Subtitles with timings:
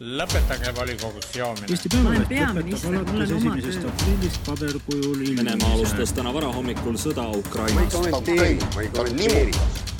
[0.00, 1.66] lõpetage volikogus joomine.
[1.72, 7.94] Eesti Päevaleht lõpetab alates esimesest aprillist paberkujul Venemaa alustas täna varahommikul sõda Ukrainas.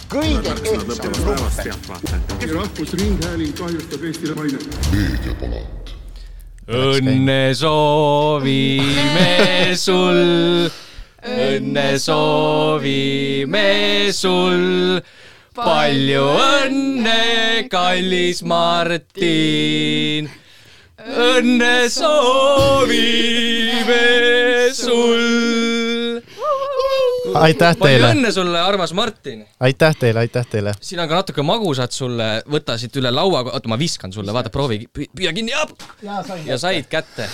[0.08, 0.88] kõige kehvem
[1.26, 1.72] lumpen.
[2.54, 4.78] rahvusringhääling kahjustab Eestile mainet.
[4.92, 5.94] meediapalat.
[6.68, 9.28] õnne soovime
[9.74, 10.70] sul,
[11.26, 13.66] õnne soovime
[14.12, 15.00] sul,
[15.64, 20.30] palju õnne, kallis Martin.
[21.08, 23.14] õnne soovime
[24.74, 25.77] sul.
[27.34, 30.74] Aitäh palju teile, õnne sulle, armas Martin aitäh teile, aitäh teile.
[30.80, 34.52] siin on ka natuke magusat sulle, võta siit üle laua, oota ma viskan sulle, vaata
[34.54, 35.54] proovi, püüa kinni,
[36.46, 37.28] ja said kätte.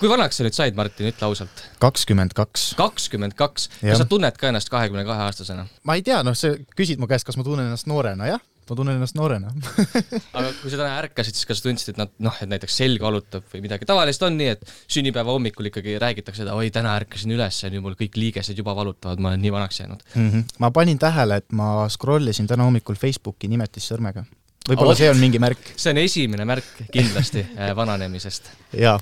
[0.00, 1.66] kui vanaks sa nüüd said, Martin, ütle ausalt?
[1.82, 2.72] kakskümmend kaks.
[2.80, 5.68] kakskümmend kaks, kas sa tunned ka ennast kahekümne kahe aastasena?
[5.84, 8.76] ma ei tea, noh, sa küsid mu käest, kas ma tunnen ennast noorena, jah, ma
[8.78, 9.50] tunnen ennast noorena
[10.36, 13.46] aga kui sa täna ärkasid, siis kas tundsid, et nad noh, et näiteks selg valutab
[13.52, 17.60] või midagi, tavaliselt on nii, et sünnipäeva hommikul ikkagi räägitakse seda, oi, täna ärkasin üles
[17.62, 20.06] ja nüüd mul kõik liigesed juba valutavad, ma olen nii vanaks jäänud.
[20.14, 20.30] mm.
[20.30, 20.54] -hmm.
[20.64, 24.24] ma panin tähele, et ma scroll isin täna hommikul Facebooki nimetissõrmega.
[24.68, 24.98] võib-olla Oh.
[24.98, 25.72] see on mingi märk.
[25.82, 28.50] see on esimene märk kindlasti äh, vananemisest.
[28.72, 28.98] jaa,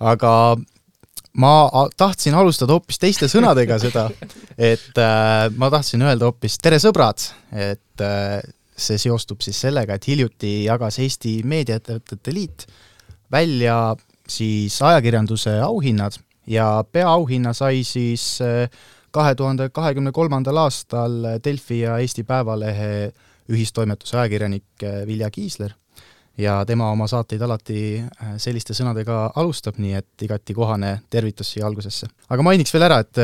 [0.00, 0.32] aga
[1.38, 1.52] ma
[1.96, 4.08] tahtsin alustada hoopis teiste sõnadega seda,
[4.58, 8.40] et äh, ma tahtsin öelda hoopis tere, sõbrad, et äh,
[8.78, 12.66] see seostub siis sellega, et hiljuti jagas Eesti Meediaettevõtete Liit
[13.32, 13.96] välja
[14.28, 18.38] siis ajakirjanduse auhinnad ja peaauhinna sai siis
[19.10, 23.12] kahe tuhande kahekümne kolmandal aastal Delfi ja Eesti Päevalehe
[23.52, 25.72] ühistoimetuse ajakirjanik äh, Vilja Kiisler
[26.38, 31.66] ja tema oma saateid alati äh, selliste sõnadega alustab, nii et igati kohane tervitus siia
[31.66, 32.10] algusesse.
[32.28, 33.22] aga mainiks veel ära, et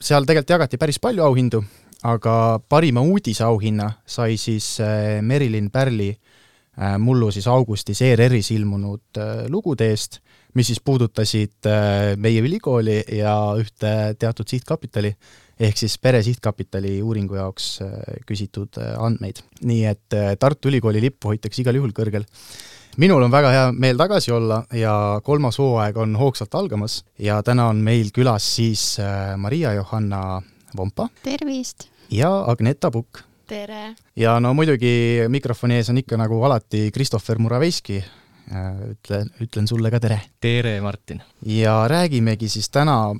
[0.00, 1.64] seal tegelikult jagati päris palju auhindu,
[2.04, 9.46] aga parima uudisauhinna sai siis äh, Merilin Pärli äh, mullu siis augustis ERR-is ilmunud äh,
[9.48, 10.20] lugude eest,
[10.54, 11.66] mis siis puudutasid
[12.22, 15.10] meie ülikooli ja ühte teatud sihtkapitali,
[15.58, 17.80] ehk siis Pere Sihtkapitali uuringu jaoks
[18.28, 19.40] küsitud andmeid.
[19.66, 22.22] nii et Tartu Ülikooli lippu hoitakse igal juhul kõrgel.
[23.02, 27.66] minul on väga hea meel tagasi olla ja kolmas hooaeg on hoogsalt algamas ja täna
[27.66, 30.40] on meil külas siis äh, Maria-Johanna
[30.76, 31.93] Vompa tervist!
[32.10, 33.22] Ja Agneta Pukk.
[33.48, 33.94] tere!
[34.16, 38.00] ja no muidugi mikrofoni ees on ikka nagu alati Christopher Muraveski,
[38.90, 40.20] ütlen, ütlen sulle ka tere!
[40.40, 41.22] tere, Martin!
[41.46, 43.14] ja räägimegi siis täna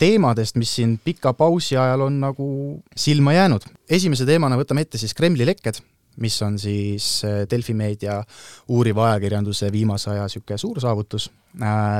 [0.00, 2.50] teemadest, mis siin pika pausi ajal on nagu
[2.96, 3.66] silma jäänud.
[3.90, 5.80] esimese teemana võtame ette siis Kremli lekked,
[6.20, 8.22] mis on siis äh, Delfi meedia
[8.68, 11.30] uuriva ajakirjanduse viimase aja niisugune suur saavutus.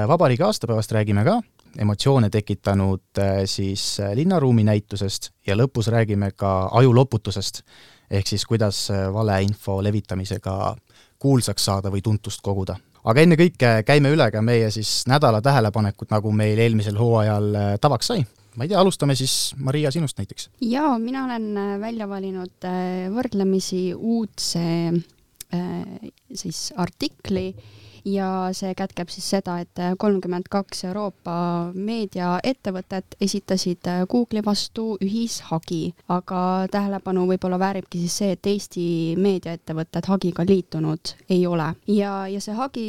[0.08, 1.40] Vabariigi aastapäevast räägime ka,
[1.78, 7.62] emotsioone tekitanud äh, siis äh, linnaruumi näitusest ja lõpus räägime ka ajuloputusest,
[8.10, 10.76] ehk siis kuidas äh, valeinfo levitamisega
[11.18, 16.32] kuulsaks saada või tuntust koguda aga ennekõike käime üle ka meie siis nädala tähelepanekud, nagu
[16.32, 18.24] meil eelmisel hooajal tavaks sai.
[18.56, 20.50] ma ei tea, alustame siis Maria sinust näiteks.
[20.60, 22.68] jaa, mina olen välja valinud
[23.14, 24.64] võrdlemisi uudse
[26.34, 27.54] siis artikli
[28.04, 31.34] ja see kätkeb siis seda, et kolmkümmend kaks Euroopa
[31.74, 38.86] meediaettevõtet esitasid Google'i vastu ühishagi, aga tähelepanu võib-olla vääribki siis see, et Eesti
[39.20, 41.72] meediaettevõtted hagiga liitunud ei ole.
[41.86, 42.86] Ja, ja see hagi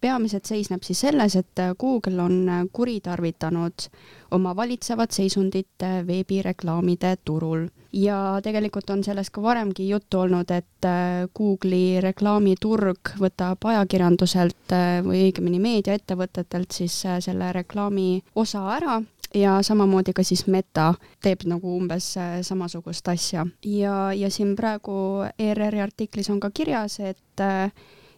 [0.00, 3.86] peamiselt seisneb siis selles, et Google on kuritarvitanud
[4.30, 7.66] oma valitsevat seisundit veebireklaamide turul.
[7.92, 10.88] Ja tegelikult on sellest ka varemgi juttu olnud, et
[11.36, 14.74] Google'i reklaamiturg võtab ajakirjanduselt
[15.06, 19.00] või õigemini meediaettevõtetelt siis selle reklaami osa ära
[19.34, 22.12] ja samamoodi ka siis Meta teeb nagu umbes
[22.46, 23.46] samasugust asja.
[23.66, 27.46] Ja, ja siin praegu ERR-i artiklis on ka kirjas, et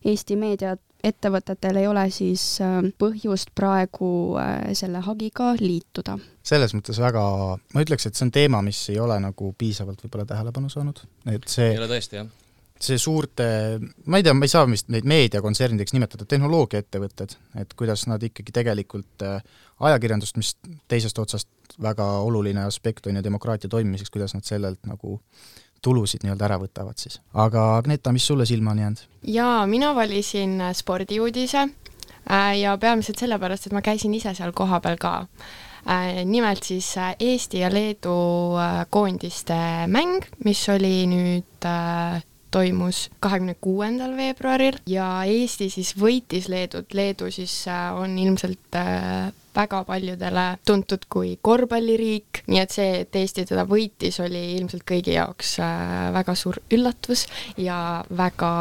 [0.04, 2.44] Eesti meedia ettevõtetel ei ole siis
[2.98, 4.10] põhjust praegu
[4.78, 6.18] selle hagiga liituda.
[6.42, 7.24] selles mõttes väga,
[7.74, 11.48] ma ütleks, et see on teema, mis ei ole nagu piisavalt võib-olla tähelepanu saanud, et
[11.50, 12.30] see ei ole tõesti, jah?
[12.82, 13.44] see suurte,
[14.10, 18.54] ma ei tea, ma ei saa vist neid meediakontsernideks nimetada, tehnoloogiaettevõtted, et kuidas nad ikkagi
[18.54, 20.54] tegelikult ajakirjandust, mis
[20.90, 25.20] teisest otsast väga oluline aspekt on ju demokraatia toimimiseks, kuidas nad sellelt nagu
[25.82, 27.20] tulusid nii-öelda ära võtavad siis.
[27.34, 29.04] aga Agneta, mis sulle silma on jäänud?
[29.34, 31.68] jaa, mina valisin spordiuudise
[32.60, 35.26] ja peamiselt sellepärast, et ma käisin ise seal kohapeal ka.
[36.24, 38.14] nimelt siis Eesti ja Leedu
[38.90, 39.56] koondiste
[39.90, 41.66] mäng, mis oli nüüd
[42.52, 47.64] toimus kahekümne kuuendal veebruaril ja Eesti siis võitis Leedut, Leedu siis
[47.96, 48.78] on ilmselt
[49.54, 55.16] väga paljudele tuntud kui korvpalliriik, nii et see, et Eesti teda võitis, oli ilmselt kõigi
[55.16, 57.26] jaoks äh, väga suur üllatus
[57.60, 57.76] ja
[58.16, 58.52] väga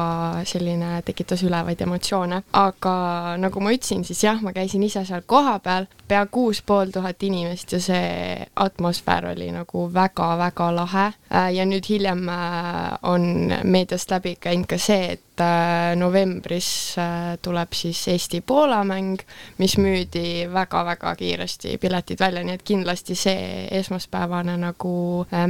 [0.48, 2.44] selline, tekitas ülevaid emotsioone.
[2.54, 2.96] aga
[3.42, 7.72] nagu ma ütlesin, siis jah, ma käisin ise seal kohapeal, pea kuus pool tuhat inimest
[7.72, 11.08] ja see atmosfäär oli nagu väga-väga lahe.
[11.32, 16.96] Äh, ja nüüd hiljem äh, on meediast läbi käinud ka see, et äh, novembris
[17.42, 19.22] tuleb siis Eesti-Poola mäng,
[19.62, 24.94] mis müüdi väga-väga kiiresti piletid välja, nii et kindlasti see esmaspäevane nagu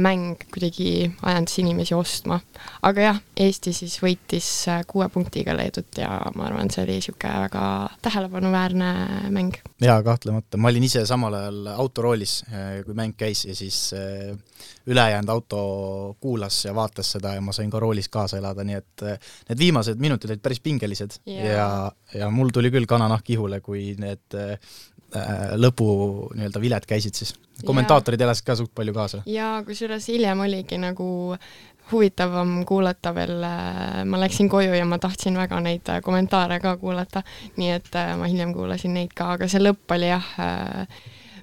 [0.02, 2.40] mäng kuidagi ajendas inimesi ostma.
[2.82, 4.48] aga jah, Eesti siis võitis
[4.86, 7.64] kuue punktiga Leedut ja ma arvan, see oli niisugune väga
[8.02, 8.92] tähelepanuväärne
[9.30, 9.58] mäng.
[9.80, 12.42] jaa, kahtlemata, ma olin ise samal ajal autoroolis,
[12.86, 13.92] kui mäng käis ja siis
[14.86, 19.04] ülejäänud auto kuulas ja vaatas seda ja ma sain ka roolis kaasa elada, nii et
[19.48, 21.46] need viimased minutid olid päris pingelised yeah.
[21.46, 21.66] ja,
[22.22, 24.56] ja mul tuli küll kananahk ihule, kui need äh,
[25.60, 25.86] lõpu
[26.36, 27.34] nii-öelda viled käisid siis.
[27.66, 29.22] kommentaatorid elasid ka suht palju kaasa.
[29.28, 31.08] jaa, kusjuures hiljem oligi nagu
[31.92, 33.42] huvitavam kuulata veel,
[34.08, 37.24] ma läksin koju ja ma tahtsin väga neid kommentaare ka kuulata,
[37.58, 41.02] nii et äh, ma hiljem kuulasin neid ka, aga see lõpp oli jah äh,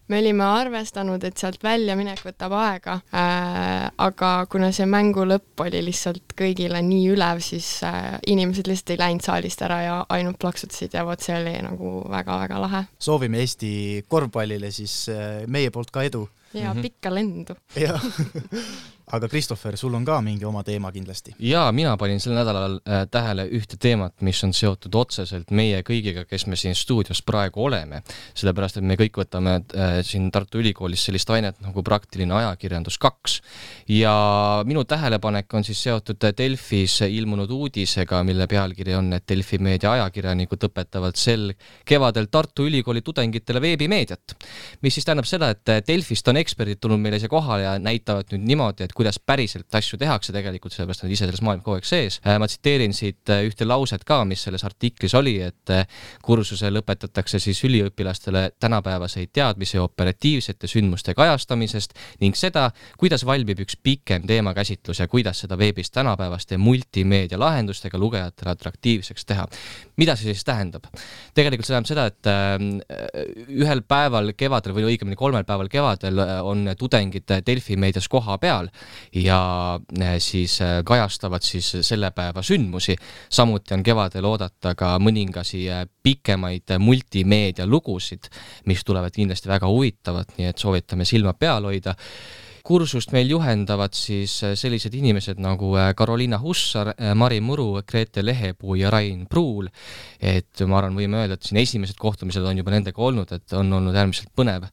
[0.09, 5.83] me olime arvestanud, et sealt väljaminek võtab aega äh,, aga kuna see mängu lõpp oli
[5.85, 10.97] lihtsalt kõigile nii ülev, siis äh, inimesed lihtsalt ei läinud saalist ära ja ainult plaksutasid
[10.97, 12.83] ja vot see oli nagu väga-väga lahe.
[13.00, 13.71] soovime Eesti
[14.07, 16.27] korvpallile siis äh, meie poolt ka edu.
[16.53, 16.81] ja -hmm.
[16.81, 17.56] pikka lendu.
[17.75, 18.01] jah
[19.11, 21.33] aga Christopher, sul on ka mingi oma teema kindlasti?
[21.41, 26.25] jaa, mina panin sel nädalal äh, tähele ühte teemat, mis on seotud otseselt meie kõigiga,
[26.29, 28.03] kes me siin stuudios praegu oleme.
[28.38, 33.39] sellepärast, et me kõik võtame äh, siin Tartu Ülikoolis sellist ainet nagu praktiline ajakirjandus kaks.
[33.89, 34.13] ja
[34.69, 40.69] minu tähelepanek on siis seotud Delfis ilmunud uudisega, mille pealkiri on, et Delfi meedia ajakirjanikud
[40.69, 41.53] õpetavad sel
[41.85, 44.38] kevadel Tartu Ülikooli tudengitele veebimeediat.
[44.81, 48.45] mis siis tähendab seda, et Delfist on eksperdid tulnud meile siia kohale ja näitavad nüüd
[48.53, 52.17] niimoodi, et kuidas päriselt asju tehakse tegelikult, sellepärast nad ise selles maailmas kogu aeg sees.
[52.27, 55.85] Äh, ma tsiteerin siit äh, ühte lauset ka, mis selles artiklis oli, et äh,
[56.25, 62.65] kursusel õpetatakse siis üliõpilastele tänapäevaseid teadmisi operatiivsete sündmuste kajastamisest ning seda,
[62.99, 69.47] kuidas valmib üks pikem teemakäsitlus ja kuidas seda veebis tänapäevaste multimeedia lahendustega lugejatele atraktiivseks teha.
[69.95, 70.91] mida see siis tähendab?
[71.39, 77.31] tegelikult see tähendab seda, et ühel päeval kevadel või õigemini kolmel päeval kevadel on tudengid
[77.47, 78.67] Delfi meedias koha peal
[79.15, 82.95] ja eh, siis eh, kajastavad siis selle päeva sündmusi.
[83.30, 88.30] samuti on kevadel oodata ka mõningasi eh, pikemaid multimeedia lugusid,
[88.65, 91.95] mis tulevad kindlasti väga huvitavad, nii et soovitame silma peal hoida
[92.63, 99.25] kursust meil juhendavad siis sellised inimesed nagu Carolina Hussar, Mari Muru, Grete Lehepuu ja Rain
[99.29, 99.69] Pruul.
[100.19, 103.73] et ma arvan, võime öelda, et siin esimesed kohtumised on juba nendega olnud, et on
[103.73, 104.67] olnud äärmiselt põnev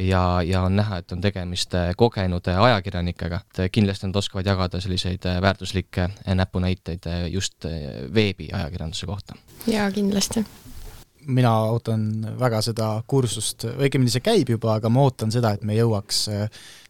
[0.00, 4.18] ja, ja on näha, et on tegemist äh, kogenud äh, ajakirjanikega, et äh, kindlasti nad
[4.18, 7.66] oskavad jagada selliseid väärtuslikke näpunäiteid just
[8.14, 9.34] veebi ajakirjanduse kohta.
[9.66, 10.44] jaa, kindlasti
[11.26, 12.08] mina ootan
[12.40, 16.26] väga seda kursust, õigemini see käib juba, aga ma ootan seda, et me jõuaks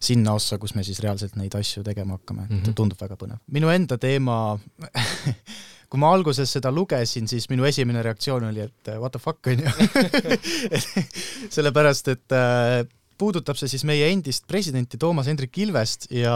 [0.05, 2.75] sinna ossa, kus me siis reaalselt neid asju tegema hakkame, et mm -hmm.
[2.75, 3.39] tundub väga põnev.
[3.47, 4.57] minu enda teema
[5.89, 9.63] kui ma alguses seda lugesin, siis minu esimene reaktsioon oli, et what the fuck, on
[9.63, 9.69] ju.
[11.55, 12.83] sellepärast, et äh,
[13.17, 16.35] puudutab see siis meie endist presidenti Toomas Hendrik Ilvest ja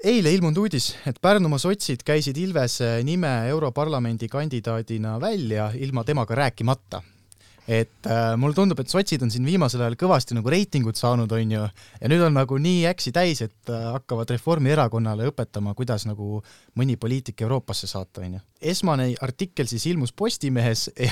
[0.00, 7.02] eile ilmunud uudis, et Pärnumaa sotsid käisid Ilvese nime Europarlamendi kandidaadina välja ilma temaga rääkimata
[7.66, 11.54] et äh, mulle tundub, et sotsid on siin viimasel ajal kõvasti nagu reitingut saanud, on
[11.56, 11.62] ju,
[12.00, 16.40] ja nüüd on nagu nii äksi täis, et äh, hakkavad Reformierakonnale õpetama, kuidas nagu
[16.78, 18.42] mõni poliitik Euroopasse saata, on ju.
[18.74, 21.10] esmane artikkel siis ilmus Postimehes ja,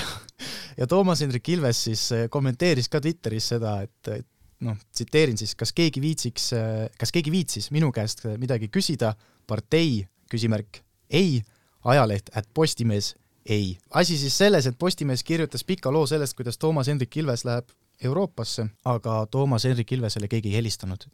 [0.79, 4.27] ja Toomas Hendrik Ilves siis äh, kommenteeris ka Twitteris seda, et, et
[4.65, 6.47] noh, tsiteerin siis, kas keegi viitsiks,
[6.95, 9.11] kas keegi viitsis minu käest midagi küsida,
[9.45, 10.79] partei, küsimärk,
[11.11, 11.41] ei,
[11.85, 13.13] ajaleht, et Postimees,
[13.49, 13.77] ei.
[13.93, 17.69] asi siis selles, et Postimees kirjutas pika loo sellest, kuidas Toomas Hendrik Ilves läheb
[18.03, 21.05] Euroopasse, aga Toomas Hendrik Ilvesele keegi ei helistanud,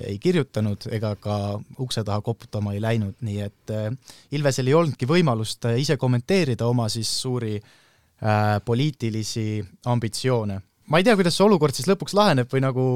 [0.00, 1.36] ei kirjutanud ega ka
[1.80, 3.90] ukse taha koputama ei läinud, nii et äh,
[4.32, 9.60] Ilvesel ei olnudki võimalust äh, ise kommenteerida oma siis suuri äh, poliitilisi
[9.92, 10.58] ambitsioone.
[10.88, 12.86] Ma ei tea, kuidas see olukord siis lõpuks laheneb või nagu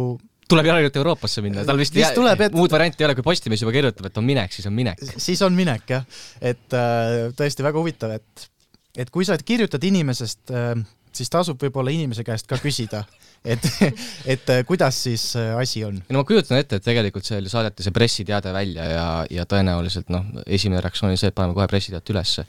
[0.49, 2.57] tuleb ainult Euroopasse minna, tal vist, vist tuleb, et...
[2.57, 5.03] muud varianti ei ole, kui Postimees juba kirjutab, et on minek, siis on minek.
[5.21, 8.49] siis on minek jah, et äh, tõesti väga huvitav, et
[8.97, 10.75] et kui sa kirjutad inimesest äh,,
[11.17, 13.05] siis tasub võib-olla inimese käest ka küsida,
[13.53, 13.67] et,
[14.27, 16.01] et äh, kuidas siis äh, asi on.
[16.11, 20.27] no ma kujutan ette, et tegelikult see saadeti see pressiteade välja ja, ja tõenäoliselt noh,
[20.47, 22.47] esimene reaktsioon oli see, et paneme kohe pressiteate ülesse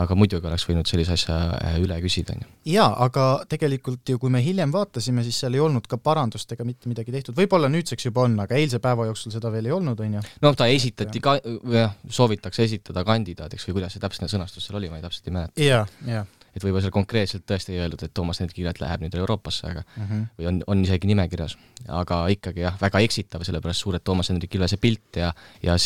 [0.00, 2.50] aga muidugi oleks võinud sellise asja äh, üle küsida, on ju.
[2.74, 6.66] jaa, aga tegelikult ju kui me hiljem vaatasime, siis seal ei olnud ka parandust ega
[6.66, 10.00] mitte midagi tehtud, võib-olla nüüdseks juba on, aga eilse päeva jooksul seda veel ei olnud,
[10.00, 10.24] on ju.
[10.44, 11.38] noh, ta esitati ka,
[11.74, 15.38] jah, soovitakse esitada kandidaadiks või kuidas see täpne sõnastus seal oli, ma ei täpselt ei
[15.38, 15.68] mäleta.
[15.68, 19.66] jaa, jaa et võib-olla seal konkreetselt tõesti ei öeldud, et Toomas Hendrik läheb nüüd Euroopasse,
[19.70, 20.26] aga mm -hmm.
[20.38, 21.56] või on, on isegi nimekirjas.
[21.88, 25.32] aga ikkagi jah, väga eksitav, sellepärast suur, et Toomas Hendrik Ilvese pilt ja
[25.62, 25.76] ja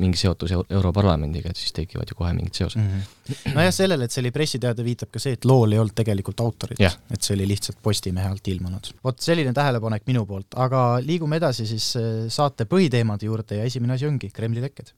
[0.00, 2.88] mingi seotus Europarlamendiga, et siis tekivad ju kohe mingid seosed mm.
[2.88, 3.54] -hmm.
[3.54, 6.80] nojah, sellele, et see oli pressiteade, viitab ka see, et lool ei olnud tegelikult autorit,
[6.80, 8.92] et see oli lihtsalt Postimehe alt ilmunud.
[9.04, 13.94] vot selline tähelepanek minu poolt, aga liigume edasi siis äh, saate põhiteemade juurde ja esimene
[13.94, 14.92] asi ongi Kremli lekked.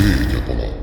[0.00, 0.79] meediapalat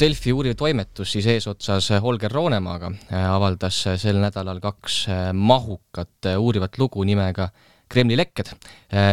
[0.00, 6.30] Delfi uuriv toimetus siis eesotsas Holger Roonemaaga äh, avaldas äh, sel nädalal kaks äh, mahukat
[6.38, 7.50] uurivat lugu nimega
[7.90, 8.52] Kremli lekked,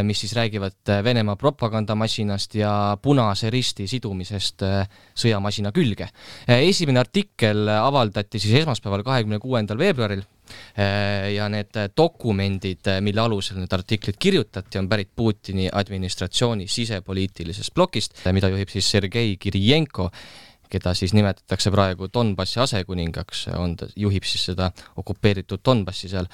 [0.06, 4.62] mis siis räägivad Venemaa propagandamasinast ja Punase Risti sidumisest
[5.18, 6.06] sõjamasina külge.
[6.46, 10.22] esimene artikkel avaldati siis esmaspäeval, kahekümne kuuendal veebruaril
[11.34, 18.54] ja need dokumendid, mille alusel need artiklid kirjutati, on pärit Putini administratsiooni sisepoliitilisest plokist, mida
[18.54, 20.12] juhib siis Sergei Kirijenko
[20.70, 26.30] keda siis nimetatakse praegu Donbassi asekuningaks, on ta, juhib siis seda okupeeritud Donbassi seal.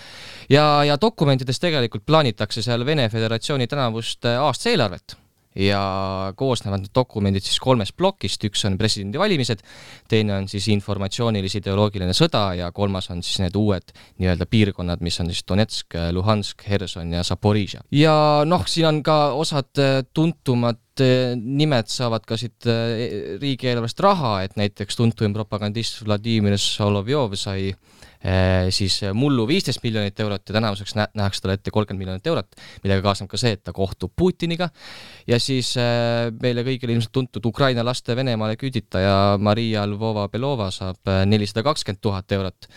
[0.49, 5.17] ja, ja dokumentides tegelikult plaanitakse seal Vene Föderatsiooni tänavust aastaeelarvet
[5.55, 9.61] ja koosnevad need dokumendid siis kolmest plokist, üks on presidendivalimised,
[10.09, 15.29] teine on siis informatsioonilis-ideoloogiline sõda ja kolmas on siis need uued nii-öelda piirkonnad, mis on
[15.31, 17.83] siis Donetsk, Luhansk, Herson ja Zaporižja.
[17.93, 18.15] ja
[18.49, 24.35] noh, siin on ka osad äh, tuntumad äh, nimed saavad ka siit äh, riigieelarvest raha,
[24.45, 27.71] et näiteks tuntuim propagandist Vladimir Solovjov sai
[28.23, 32.55] Äh, siis mullu viisteist miljonit eurot ja tänavuseks nä-, nähakse talle ette kolmkümmend miljonit eurot,
[32.83, 34.69] millega kaasneb ka see, et ta kohtub Putiniga.
[35.27, 35.73] Ja siis
[36.39, 42.69] meile kõigile ilmselt tuntud Ukraina laste Venemaale küüditaja Maria Lvova-Belova saab nelisada kakskümmend tuhat eurot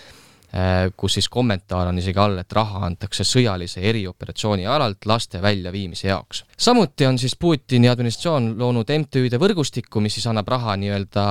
[0.97, 6.45] kus siis kommentaar on isegi all, et raha antakse sõjalise erioperatsiooni alalt laste väljaviimise jaoks.
[6.57, 11.27] samuti on siis Putini administratsioon loonud MTÜ-de võrgustikku, mis siis annab raha nii-öelda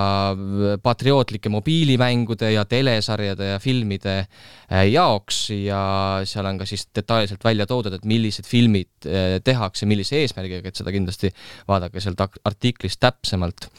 [0.83, 5.81] patriootlike mobiilimängude ja telesarjade ja filmide äh, jaoks ja
[6.27, 10.83] seal on ka siis detailselt välja toodud, et millised filmid äh, tehakse, millise eesmärgiga, et
[10.83, 11.31] seda kindlasti
[11.67, 13.69] vaadake sealt artiklist täpsemalt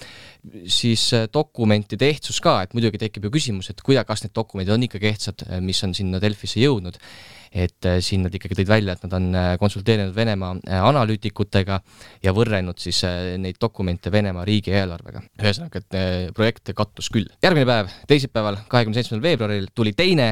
[0.70, 4.74] siis äh, dokumentide ehtsus ka, et muidugi tekib ju küsimus, et kuida-, kas need dokumendid
[4.74, 7.00] on ikka ehtsad, äh, mis on sinna Delfisse jõudnud
[7.52, 11.78] et äh, siin nad ikkagi tõid välja, et nad on äh, konsulteerinud Venemaa äh, analüütikutega
[12.24, 13.02] ja võrrelnud siis
[13.40, 15.22] neid dokumente Venemaa riigieelarvega.
[15.40, 17.28] ühesõnaga, et projekt kattus küll.
[17.42, 20.28] järgmine päev, teisipäeval, kahekümne seitsmendal veebruaril tuli teine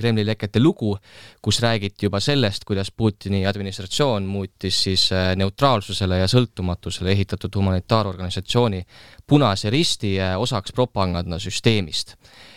[0.00, 0.94] Kremli lekete lugu,
[1.42, 8.82] kus räägiti juba sellest, kuidas Putini administratsioon muutis siis neutraalsusele ja sõltumatusele ehitatud humanitaarorganisatsiooni
[9.26, 12.16] Punase Risti osaks propagandasüsteemist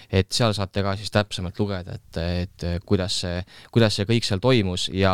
[0.09, 3.41] et seal saate ka siis täpsemalt lugeda, et, et kuidas see,
[3.73, 5.13] kuidas see kõik seal toimus ja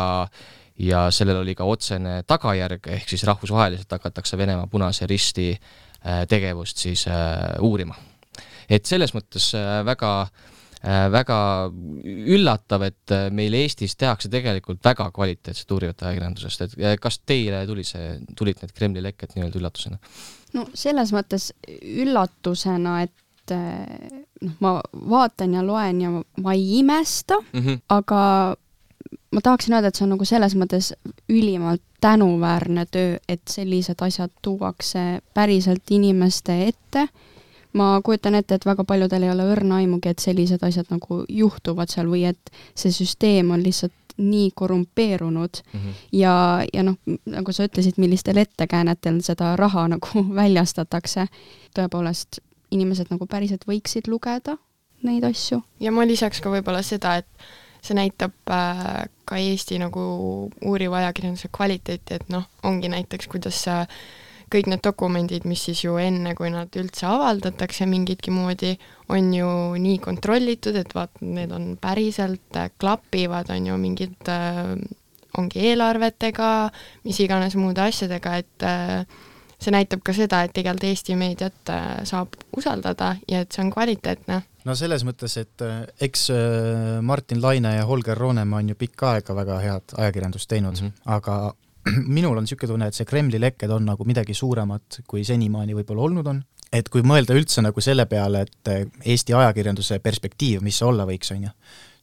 [0.76, 6.82] ja sellel oli ka otsene tagajärg, ehk siis rahvusvaheliselt hakatakse Venemaa Punase Risti äh, tegevust
[6.84, 7.96] siis äh, uurima.
[8.68, 10.12] et selles mõttes äh, väga
[10.86, 11.36] väga
[12.30, 18.20] üllatav, et meil Eestis tehakse tegelikult väga kvaliteetset uurivat ajakirjandusest, et kas teile tuli see,
[18.38, 19.98] tulid need Kremli lekked nii-öelda üllatusena?
[20.54, 21.48] no selles mõttes
[22.04, 23.16] üllatusena, et
[23.54, 26.10] et noh, ma vaatan ja loen ja
[26.42, 27.78] ma ei imesta mm, -hmm.
[27.88, 28.56] aga
[29.32, 30.92] ma tahaksin öelda, et see on nagu selles mõttes
[31.28, 37.08] ülimalt tänuväärne töö, et sellised asjad tuuakse päriselt inimeste ette.
[37.76, 41.90] ma kujutan ette, et väga paljudel ei ole õrna aimugi, et sellised asjad nagu juhtuvad
[41.92, 45.92] seal või et see süsteem on lihtsalt nii korrumpeerunud mm -hmm.
[46.12, 51.26] ja, ja noh, nagu sa ütlesid, millistel ettekäänetel seda raha nagu väljastatakse,
[51.78, 52.40] tõepoolest
[52.74, 54.56] inimesed nagu päriselt võiksid lugeda
[55.06, 55.60] neid asju.
[55.80, 57.48] ja ma lisaks ka võib-olla seda, et
[57.84, 60.02] see näitab äh, ka Eesti nagu
[60.64, 63.62] uuriva ajakirjanduse kvaliteeti, et noh, ongi näiteks, kuidas
[64.52, 68.76] kõik need dokumendid, mis siis ju enne, kui nad üldse avaldatakse mingitki moodi,
[69.10, 69.48] on ju
[69.82, 74.76] nii kontrollitud, et vaat need on päriselt äh,, klapivad, on ju mingid äh,,
[75.36, 76.50] ongi eelarvetega,
[77.04, 79.26] mis iganes muude asjadega, et äh,
[79.66, 83.72] see näitab ka seda, et tegelikult Eesti meediat äh, saab usaldada ja et see on
[83.74, 84.40] kvaliteetne.
[84.66, 89.16] no selles mõttes, et äh, eks äh, Martin Laine ja Holger Roonemaa on ju pikka
[89.16, 91.14] aega väga head ajakirjandust teinud mm, -hmm.
[91.16, 91.54] aga
[92.18, 96.08] minul on niisugune tunne, et see Kremli lekked on nagu midagi suuremat, kui senimaani võib-olla
[96.08, 96.44] olnud on.
[96.72, 98.70] et kui mõelda üldse nagu selle peale, et
[99.06, 101.50] Eesti ajakirjanduse perspektiiv, mis see olla võiks, on ju,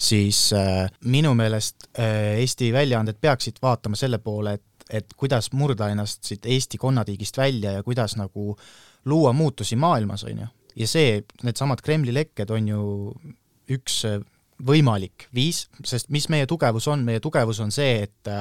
[0.03, 4.63] siis äh, minu meelest äh, Eesti väljaanded peaksid vaatama selle poole, et
[4.93, 8.57] et kuidas murda ennast siit Eesti konnatiigist välja ja kuidas nagu
[9.09, 10.51] luua muutusi maailmas, on ju.
[10.75, 12.85] ja see, needsamad Kremli lekked on ju
[13.73, 14.03] üks
[14.63, 18.31] võimalik viis, sest mis meie tugevus on, meie tugevus on see, et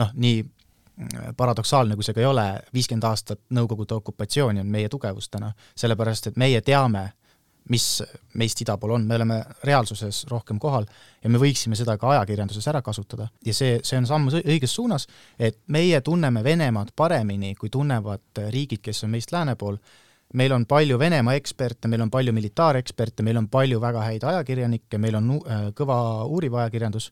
[0.00, 0.44] noh, nii
[1.36, 6.30] paradoksaalne, kui see ka ei ole, viiskümmend aastat Nõukogude okupatsiooni on meie tugevus täna, sellepärast
[6.30, 7.06] et meie teame,
[7.68, 8.02] mis
[8.40, 10.86] meist ida pool on, me oleme reaalsuses rohkem kohal
[11.22, 13.28] ja me võiksime seda ka ajakirjanduses ära kasutada.
[13.46, 15.06] ja see, see on samm õiges suunas,
[15.38, 19.78] et meie tunneme Venemaad paremini, kui tunnevad riigid, kes on meist lääne pool,
[20.34, 24.98] meil on palju Venemaa eksperte, meil on palju militaareksperte, meil on palju väga häid ajakirjanikke,
[24.98, 25.32] meil on
[25.76, 27.10] kõva uuriv ajakirjandus.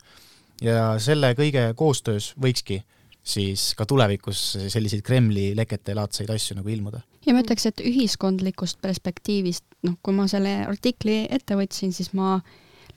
[0.62, 2.97] Ja selle kõige koostöös võikski äh,
[3.28, 4.40] siis ka tulevikus
[4.73, 7.02] selliseid Kremli lekete laadseid asju nagu ilmuda.
[7.26, 12.38] ja ma ütleks, et ühiskondlikust perspektiivist, noh, kui ma selle artikli ette võtsin, siis ma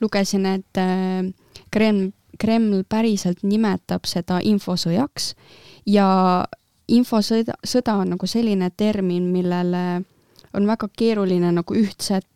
[0.00, 1.28] lugesin, et äh,
[1.70, 2.10] Kreml,
[2.40, 5.34] Kreml päriselt nimetab seda infosõjaks
[5.86, 6.08] ja
[6.88, 10.02] infosõda, sõda on nagu selline termin, millele
[10.52, 12.26] on väga keeruline nagu ühtset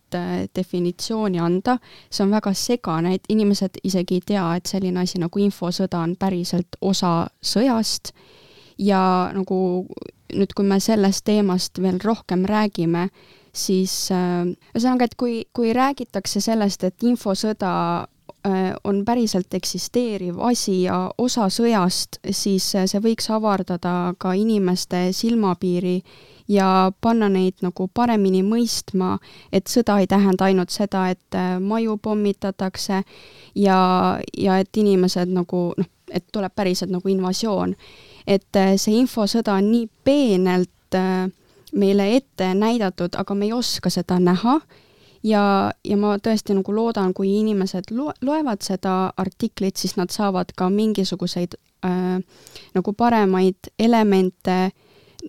[0.55, 1.77] definitsiooni anda,
[2.09, 6.15] see on väga segane, et inimesed isegi ei tea, et selline asi nagu infosõda on
[6.19, 8.13] päriselt osa sõjast.
[8.77, 9.57] Ja nagu
[10.33, 13.07] nüüd, kui me sellest teemast veel rohkem räägime,
[13.57, 14.45] siis äh,
[14.75, 17.71] ühesõnaga, et kui, kui räägitakse sellest, et infosõda
[18.45, 26.01] äh, on päriselt eksisteeriv asi ja osa sõjast, siis see võiks avardada ka inimeste silmapiiri
[26.47, 29.17] ja panna neid nagu paremini mõistma,
[29.51, 33.03] et sõda ei tähenda ainult seda, et äh, maju pommitatakse
[33.55, 33.79] ja,
[34.37, 37.75] ja et inimesed nagu noh, et tuleb päriselt nagu invasioon.
[38.27, 41.27] et äh, see infosõda on nii peenelt äh,
[41.75, 44.59] meile ette näidatud, aga me ei oska seda näha
[45.23, 50.53] ja, ja ma tõesti nagu loodan, kui inimesed lo-, loevad seda artiklit, siis nad saavad
[50.55, 52.19] ka mingisuguseid äh,
[52.75, 54.71] nagu paremaid elemente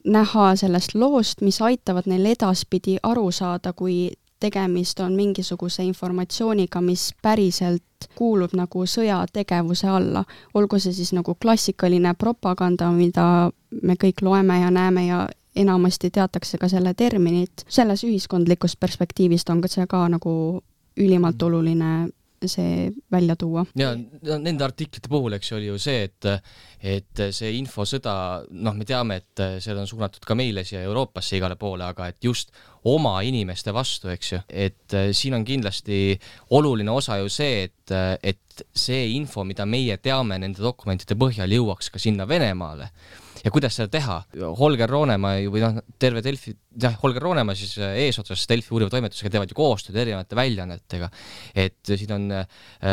[0.04, 7.10] näha sellest loost, mis aitavad neil edaspidi aru saada, kui tegemist on mingisuguse informatsiooniga, mis
[7.22, 7.82] päriselt
[8.14, 10.24] kuulub nagu sõjategevuse alla.
[10.54, 13.50] olgu see siis nagu klassikaline propaganda, mida
[13.82, 19.60] me kõik loeme ja näeme ja enamasti teatakse ka selle terminit, selles ühiskondlikust perspektiivist on
[19.60, 20.62] ka see ka nagu
[20.96, 22.08] ülimalt oluline
[22.46, 23.64] see välja tuua.
[23.78, 23.92] ja
[24.38, 26.28] nende artiklite puhul, eks ju, oli ju see, et
[26.78, 28.12] et see infosõda,
[28.54, 32.22] noh, me teame, et see on suunatud ka meile siia Euroopasse igale poole, aga et
[32.22, 32.52] just
[32.86, 36.18] oma inimeste vastu, eks ju, et siin on kindlasti
[36.54, 41.90] oluline osa ju see, et, et see info, mida meie teame nende dokumentide põhjal, jõuaks
[41.90, 42.92] ka sinna Venemaale
[43.44, 44.18] ja kuidas seda teha.
[44.58, 49.32] Holger Roonemaa või noh, terve Delfi, jah, Holger Roonemaa siis äh, eesotsas Delfi uuriva toimetusega
[49.34, 51.10] teevad ju koostööd erinevate väljaannetega.
[51.54, 52.46] et siin on äh,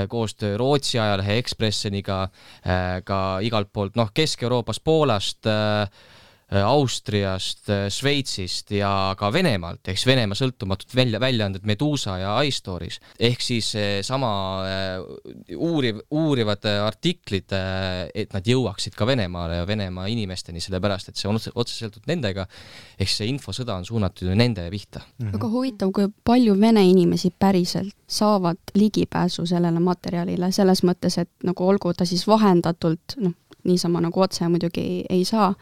[0.10, 2.24] koostöö Rootsi ajalehe Ekspresseniga,
[2.66, 6.15] äh, ka igalt poolt, noh, Kesk-Euroopast, Poolast äh,, Äh,
[6.52, 13.00] Austriast, äh, Šveitsist ja ka Venemaalt, ehk siis Venemaa sõltumatud välja, väljaanded Medusa ja iStories.
[13.20, 13.72] ehk siis
[14.06, 14.30] sama
[14.70, 17.50] äh, uuriv, uurivad artiklid,
[18.14, 22.46] et nad jõuaksid ka Venemaale ja Venemaa inimesteni, sellepärast et see on otseselt nendega,
[23.00, 25.26] ehk see infosõda on suunatud ju nende pihta mm.
[25.26, 25.34] -hmm.
[25.34, 31.68] väga huvitav, kui palju vene inimesi päriselt saavad ligipääsu sellele materjalile, selles mõttes, et nagu
[31.68, 35.54] olgu ta siis vahendatult, noh, niisama nagu otse muidugi ei, ei saa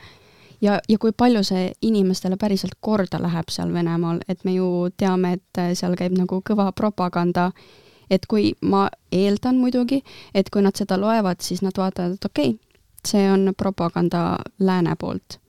[0.63, 5.37] ja, ja kui palju see inimestele päriselt korda läheb seal Venemaal, et me ju teame,
[5.37, 7.49] et seal käib nagu kõva propaganda,
[8.11, 10.01] et kui ma eeldan muidugi,
[10.33, 14.95] et kui nad seda loevad, siis nad vaatavad, et okei okay,, see on propaganda lääne
[14.99, 15.39] poolt.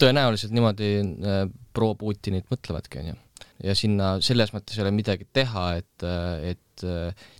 [0.00, 3.18] tõenäoliselt niimoodi äh, pro-Putinit mõtlevadki, on ju
[3.62, 6.06] ja sinna selles mõttes ei ole midagi teha, et,
[6.52, 6.84] et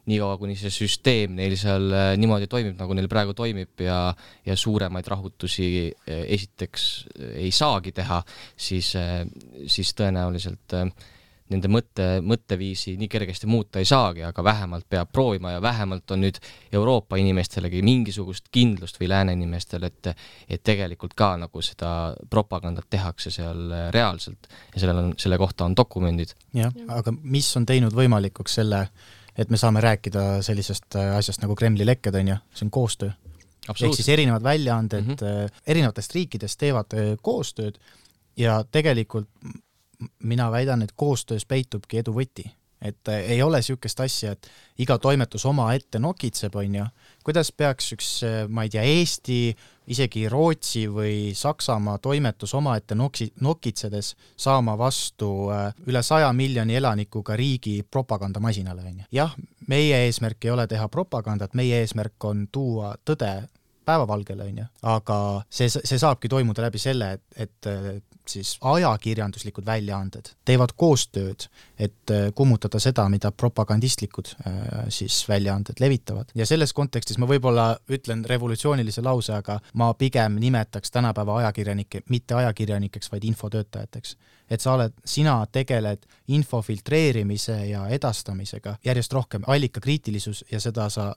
[0.06, 1.88] niikaua, kuni see süsteem neil seal
[2.20, 4.12] niimoodi toimib, nagu neil praegu toimib ja,
[4.46, 5.66] ja suuremaid rahutusi
[6.06, 6.86] esiteks
[7.32, 8.20] ei saagi teha,
[8.54, 8.92] siis,
[9.66, 10.92] siis tõenäoliselt äh,
[11.52, 16.24] nende mõtte, mõtteviisi nii kergesti muuta ei saagi, aga vähemalt peab proovima ja vähemalt on
[16.24, 16.40] nüüd
[16.72, 20.12] Euroopa inimestelegi mingisugust kindlust või lääne inimestel, et
[20.48, 25.76] et tegelikult ka nagu seda propagandat tehakse seal reaalselt ja sellel on, selle kohta on
[25.76, 26.34] dokumendid.
[26.56, 28.86] jah, aga mis on teinud võimalikuks selle,
[29.36, 33.10] et me saame rääkida sellisest asjast nagu Kremli lekked, on ju, see on koostöö.
[33.70, 35.60] ehk siis erinevad väljaanded mm -hmm.
[35.66, 37.78] erinevatest riikidest teevad äh, koostööd
[38.36, 39.28] ja tegelikult
[40.22, 42.50] mina väidan, et koostöös peitubki edu võti.
[42.82, 44.48] et äh, ei ole niisugust asja, et
[44.82, 46.86] iga toimetus omaette nokitseb, on ju,
[47.22, 49.36] kuidas peaks üks, äh, ma ei tea, Eesti,
[49.86, 57.36] isegi Rootsi või Saksamaa toimetus omaette noksi-, nokitsedes saama vastu äh, üle saja miljoni elanikuga
[57.38, 59.08] riigi propagandamasinale, on ju.
[59.12, 59.36] jah,
[59.70, 63.30] meie eesmärk ei ole teha propagandat, meie eesmärk on tuua tõde
[63.84, 65.18] päevavalgele, on ju, aga
[65.50, 67.70] see, see saabki toimuda läbi selle, et, et
[68.28, 71.46] siis ajakirjanduslikud väljaanded teevad koostööd,
[71.78, 74.34] et kummutada seda, mida propagandistlikud
[74.88, 76.30] siis väljaanded levitavad.
[76.34, 82.34] ja selles kontekstis ma võib-olla ütlen revolutsioonilise lause, aga ma pigem nimetaks tänapäeva ajakirjanikke mitte
[82.34, 84.16] ajakirjanikeks, vaid infotöötajateks.
[84.50, 91.14] et sa oled, sina tegeled info filtreerimise ja edastamisega järjest rohkem, allikakriitilisus ja seda sa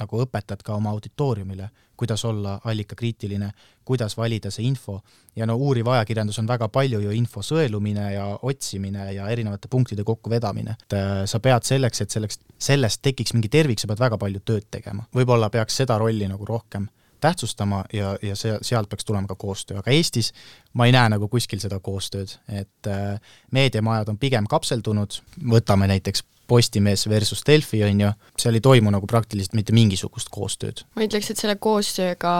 [0.00, 3.50] nagu õpetad ka oma auditooriumile, kuidas olla allikakriitiline,
[3.84, 4.98] kuidas valida see info
[5.36, 10.04] ja no uuriv ajakirjandus on väga palju ju info sõelumine ja otsimine ja erinevate punktide
[10.04, 10.76] kokkuvedamine.
[10.82, 14.40] et äh, sa pead selleks, et selleks, sellest tekiks mingi tervik, sa pead väga palju
[14.44, 15.06] tööd tegema.
[15.14, 16.88] võib-olla peaks seda rolli nagu rohkem
[17.20, 20.32] tähtsustama ja, ja see, sealt peaks tulema ka koostöö, aga Eestis
[20.72, 23.20] ma ei näe nagu kuskil seda koostööd, et äh,
[23.52, 25.20] meediamajad on pigem kapseldunud,
[25.52, 30.84] võtame näiteks Postimees versus Delfi, on ju, seal ei toimu nagu praktiliselt mitte mingisugust koostööd.
[30.96, 32.36] ma ütleks, et selle koostööga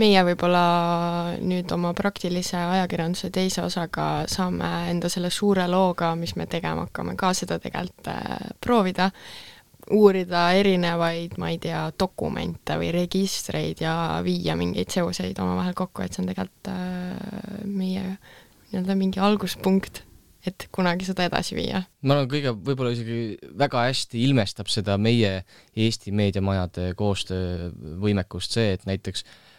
[0.00, 0.64] meie võib-olla
[1.42, 7.16] nüüd oma praktilise ajakirjanduse teise osaga saame enda selle suure looga, mis me tegema hakkame,
[7.20, 9.10] ka seda tegelikult äh, proovida,
[9.90, 13.94] uurida erinevaid, ma ei tea, dokumente või registreid ja
[14.24, 18.04] viia mingeid seoseid omavahel kokku, et see on tegelikult äh, meie
[18.70, 20.04] nii-öelda mingi alguspunkt
[20.46, 21.84] et kunagi seda edasi viia.
[22.02, 25.44] ma arvan, kõige võib-olla isegi väga hästi ilmestab seda meie
[25.76, 29.49] Eesti meediamajade koostöövõimekust see, et näiteks äh,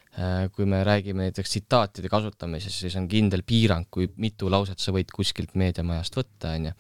[0.51, 5.07] kui me räägime näiteks tsitaatide kasutamisest, siis on kindel piirang, kui mitu lauset sa võid
[5.15, 6.73] kuskilt meediamajast võtta, on ju.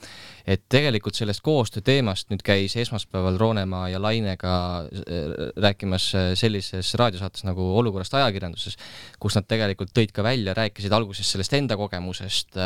[0.51, 5.31] et tegelikult sellest koostöö teemast nüüd käis esmaspäeval Roonemaa ja Lainega äh,
[5.63, 8.75] rääkimas äh, sellises raadiosaates nagu Olukorrast ajakirjanduses,
[9.19, 12.59] kus nad tegelikult tõid ka välja, rääkisid alguses sellest enda kogemusest,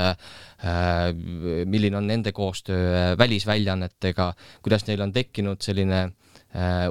[1.70, 4.32] milline on nende koostöö välisväljaannetega,
[4.66, 6.25] kuidas neil on tekkinud selline Äh,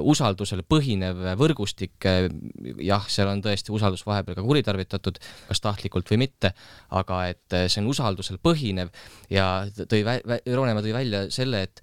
[0.05, 2.27] usaldusel põhinev võrgustik, äh,
[2.85, 6.53] jah, seal on tõesti usaldus vahepeal ka kuritarvitatud, kas tahtlikult või mitte,
[6.93, 8.93] aga et äh, see on usaldusel põhinev
[9.33, 11.81] ja tõi Roonemaa tõi välja selle, et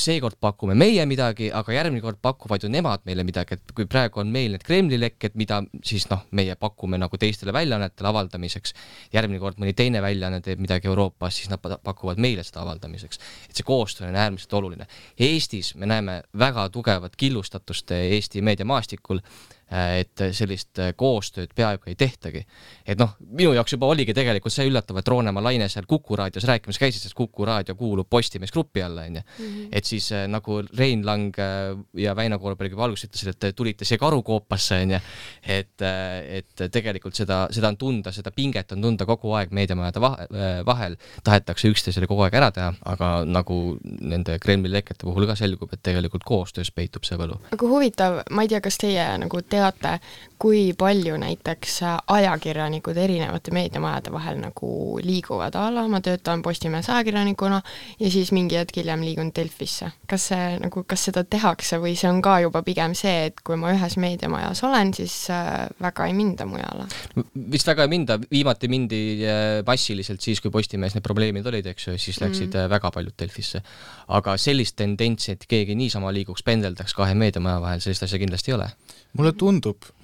[0.00, 4.22] seekord pakume meie midagi, aga järgmine kord pakuvad ju nemad meile midagi, et kui praegu
[4.22, 8.74] on meil need Kremli lekked, mida siis noh, meie pakume nagu teistele väljaannetele avaldamiseks,
[9.14, 13.20] järgmine kord mõni teine väljaanne teeb midagi Euroopas, siis nad pakuvad meile seda avaldamiseks.
[13.48, 14.86] et see koostöö on äärmiselt oluline.
[15.18, 19.20] Eestis me näeme väga tugevat killustatust Eesti meediamaastikul
[19.72, 22.44] et sellist äh, koostööd peaaegu ei tehtagi.
[22.86, 26.44] et noh, minu jaoks juba oligi tegelikult see üllatav, et Roonemaa Laine seal Kuku raadios
[26.44, 29.22] rääkimas käis, sest Kuku raadio kuulub Postimees Grupi alla, onju.
[29.38, 29.68] Mhm.
[29.72, 31.34] et siis äh, nagu Rein Lang
[31.96, 35.00] ja Väino Koorberg juba alguses ütlesid, et tulite siia karukoopasse, onju.
[35.42, 40.00] et, et tegelikult seda, seda on tunda, seda pinget on tunda kogu aeg meediamajade
[40.66, 45.72] vahel, tahetakse üksteisele kogu aeg ära teha, aga nagu nende Kremli lekete puhul ka selgub,
[45.72, 47.38] et tegelikult koostöös peitub see võlu.
[47.54, 49.98] aga huvitav, ma ei tea, kas teie nagu teate,
[50.44, 51.78] kui palju näiteks
[52.12, 57.60] ajakirjanikud erinevate meediamajade vahel nagu liiguvad, a la ma töötan Postimehes ajakirjanikuna
[58.00, 59.92] ja siis mingi hetk hiljem liigun Delfisse.
[60.10, 63.56] kas see nagu, kas seda tehakse või see on ka juba pigem see, et kui
[63.60, 66.88] ma ühes meediamajas olen, siis äh, väga ei minda mujale?
[67.54, 71.88] vist väga ei minda, viimati mindi äh, massiliselt siis, kui Postimehes need probleemid olid, eks
[71.88, 72.74] ju, siis läksid mm.
[72.74, 73.62] väga paljud Delfisse.
[74.08, 78.58] aga sellist tendentsi, et keegi niisama liiguks, pendeldaks kahe meediamaja vahel, sellist asja kindlasti ei
[78.58, 78.68] ole
[79.14, 79.43] mulle tundub,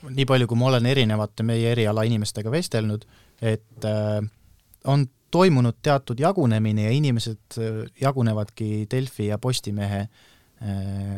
[0.09, 3.07] nii palju, kui ma olen erinevate meie eriala inimestega vestelnud,
[3.41, 4.19] et äh,
[4.85, 10.11] on toimunud teatud jagunemine ja inimesed äh, jagunevadki Delfi ja Postimehe äh,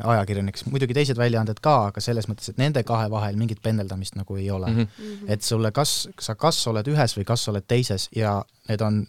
[0.05, 4.37] ajakirjaniks, muidugi teised väljaanded ka, aga selles mõttes, et nende kahe vahel mingit pendeldamist nagu
[4.37, 4.87] ei ole mm.
[4.87, 5.33] -hmm.
[5.33, 9.05] et sulle kas, sa kas oled ühes või kas oled teises ja need on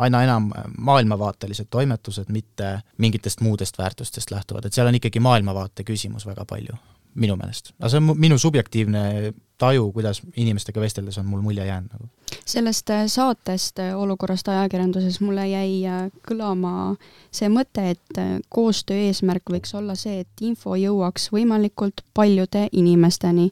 [0.00, 6.26] aina enam maailmavaatelised toimetused, mitte mingitest muudest väärtustest lähtuvad, et seal on ikkagi maailmavaate küsimus
[6.26, 6.76] väga palju
[7.14, 7.72] minu meelest.
[7.78, 12.08] aga see on minu subjektiivne taju, kuidas inimestega vesteldes on mul mulje jäänud nagu.
[12.46, 16.96] sellest äh, saatest äh, Olukorrast ajakirjanduses mulle jäi äh, kõlama
[17.32, 23.50] see mõte, et koostöö eesmärk võiks olla see, et info jõuaks võimalikult paljude inimesteni.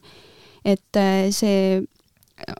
[0.65, 0.97] et
[1.31, 1.81] see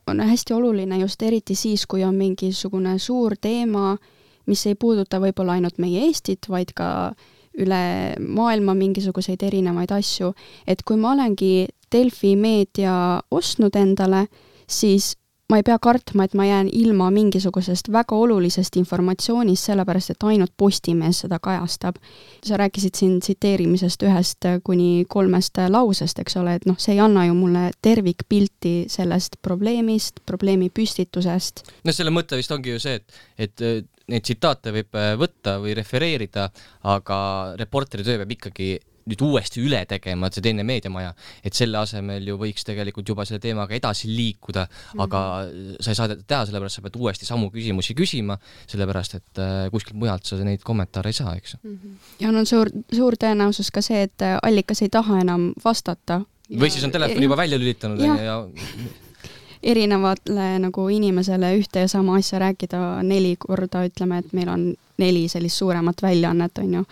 [0.07, 3.97] on hästi oluline just eriti siis, kui on mingisugune suur teema,
[4.45, 7.27] mis ei puuduta võib-olla ainult meie Eestit, vaid ka äh,
[7.59, 7.81] üle
[8.19, 10.33] maailma mingisuguseid erinevaid asju,
[10.67, 12.93] et kui ma olengi Delfi meedia
[13.33, 14.27] ostnud endale,
[14.69, 15.15] siis
[15.49, 20.53] ma ei pea kartma, et ma jään ilma mingisugusest väga olulisest informatsioonist, sellepärast et ainult
[20.57, 21.95] Postimees seda kajastab.
[22.45, 27.25] sa rääkisid siin tsiteerimisest ühest kuni kolmest lausest, eks ole, et noh, see ei anna
[27.25, 31.65] ju mulle tervikpilti sellest probleemist, probleemi püstitusest.
[31.83, 35.75] no selle mõte vist ongi ju see, et, et neid tsitaate võib äh, võtta või
[35.77, 36.49] refereerida,
[36.89, 37.19] aga
[37.59, 38.77] reporteri töö peab ikkagi
[39.09, 41.13] nüüd uuesti üle tegema, et see teine meediamaja,
[41.45, 45.03] et selle asemel ju võiks tegelikult juba selle teemaga edasi liikuda mm, -hmm.
[45.05, 45.21] aga
[45.79, 48.37] sa ei saa seda teha, sellepärast sa pead uuesti samu küsimusi küsima,
[48.69, 51.75] sellepärast et äh, kuskilt mujalt sa neid kommentaare ei saa, eks mm.
[51.75, 52.15] -hmm.
[52.19, 56.21] ja on suur, suur tõenäosus ka see, et allikas ei taha enam vastata.
[56.49, 58.41] või siis on telefoni juba välja lülitanud ja, ja
[59.63, 64.65] erinevale nagu inimesele ühte ja sama asja rääkida neli korda, ütleme, et meil on
[64.99, 66.83] neli sellist suuremat väljaannet, on ju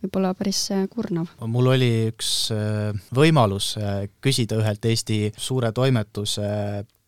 [0.00, 1.28] võib-olla päris äh, kurnav.
[1.46, 6.48] mul oli üks äh, võimalus äh, küsida ühelt Eesti suure toimetuse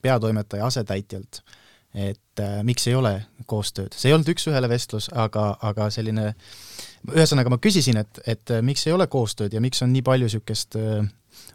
[0.03, 1.43] peatoimetaja asetäitjalt,
[1.95, 3.13] et miks ei ole
[3.47, 3.95] koostööd.
[3.95, 6.33] see ei olnud üks-ühele vestlus, aga, aga selline,
[7.13, 10.75] ühesõnaga ma küsisin, et, et miks ei ole koostööd ja miks on nii palju niisugust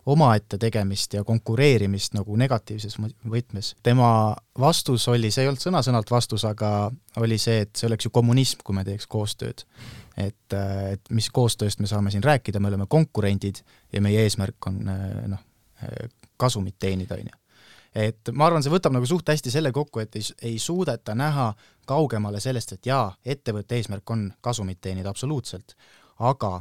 [0.07, 2.95] omaette tegemist ja konkureerimist nagu negatiivses
[3.27, 3.73] võtmes.
[3.83, 4.09] tema
[4.59, 8.63] vastus oli, see ei olnud sõna-sõnalt vastus, aga oli see, et see oleks ju kommunism,
[8.63, 9.65] kui me teeks koostööd
[10.17, 10.53] et,
[10.91, 13.61] et mis koostööst me saame siin rääkida, me oleme konkurendid
[13.93, 14.79] ja meie eesmärk on
[15.33, 15.43] noh,
[16.41, 17.41] kasumit teenida, on ju.
[18.07, 21.51] et ma arvan, see võtab nagu suht hästi selle kokku, et ei, ei suudeta näha
[21.87, 25.77] kaugemale sellest, et jaa, ettevõtte eesmärk on kasumit teenida, absoluutselt,
[26.19, 26.59] aga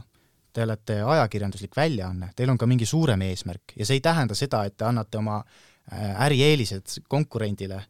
[0.57, 4.65] te olete ajakirjanduslik väljaanne, teil on ka mingi suurem eesmärk ja see ei tähenda seda,
[4.65, 5.43] et te annate oma
[5.93, 7.83] ärieelised konkurendile,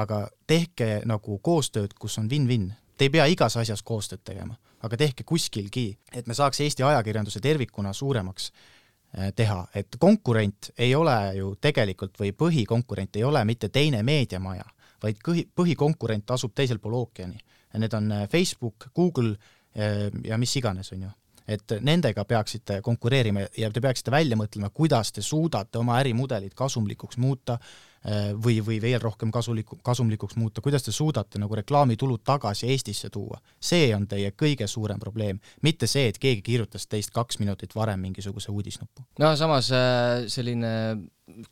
[0.00, 2.70] aga tehke nagu koostööd, kus on win-win.
[2.96, 7.40] Te ei pea igas asjas koostööd tegema aga tehke kuskilgi, et me saaks Eesti ajakirjanduse
[7.44, 13.70] tervikuna suuremaks äh, teha, et konkurent ei ole ju tegelikult või põhikonkurent ei ole mitte
[13.72, 14.66] teine meediamaja,
[15.02, 17.38] vaid põhi, põhikonkurent asub teisel pool ookeani.
[17.80, 21.12] Need on äh, Facebook, Google äh, ja mis iganes, on ju
[21.48, 27.18] et nendega peaksite konkureerima ja te peaksite välja mõtlema, kuidas te suudate oma ärimudelit kasumlikuks
[27.20, 27.58] muuta
[28.04, 33.08] Äh, või, või veel rohkem kasuliku, kasumlikuks muuta, kuidas te suudate nagu reklaamitulud tagasi Eestisse
[33.08, 33.38] tuua.
[33.56, 38.04] see on teie kõige suurem probleem, mitte see, et keegi kirjutas teist kaks minutit varem
[38.04, 39.06] mingisuguse uudisnupu.
[39.18, 40.68] no samas äh, selline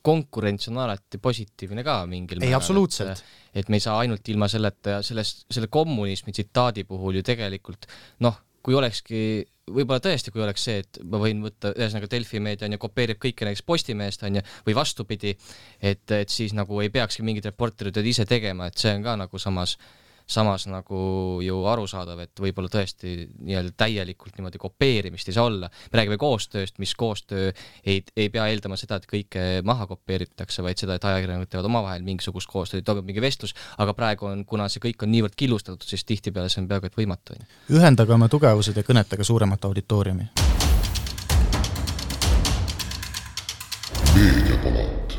[0.03, 2.51] konkurents on alati positiivne ka mingil määral.
[2.51, 3.25] ei, absoluutselt.
[3.55, 7.89] et me ei saa ainult ilma selleta ja sellest, selle kommunismi tsitaadi puhul ju tegelikult
[8.21, 12.67] noh, kui olekski võib-olla tõesti, kui oleks see, et ma võin võtta, ühesõnaga Delfi meedia
[12.67, 15.37] on ju, kopeerib kõike näiteks Postimehest on ju, või vastupidi,
[15.79, 19.39] et, et siis nagu ei peakski mingid reporterid ise tegema, et see on ka nagu
[19.43, 25.45] samas äh, samas nagu ju arusaadav, et võib-olla tõesti nii-öelda täielikult niimoodi kopeerimist ei saa
[25.49, 25.71] olla.
[25.93, 27.53] me räägime koostööst, mis koostöö
[27.85, 32.07] ei, ei pea eeldama seda, et kõike maha kopeeritakse, vaid seda, et ajakirjanikud teevad omavahel
[32.07, 36.05] mingisugust koostööd, toimub mingi vestlus, aga praegu on, kuna see kõik on niivõrd killustatud, siis
[36.09, 37.37] tihtipeale see on peaaegu et võimatu.
[37.73, 40.31] ühendage oma tugevused ja kõnetage suuremat auditooriumi.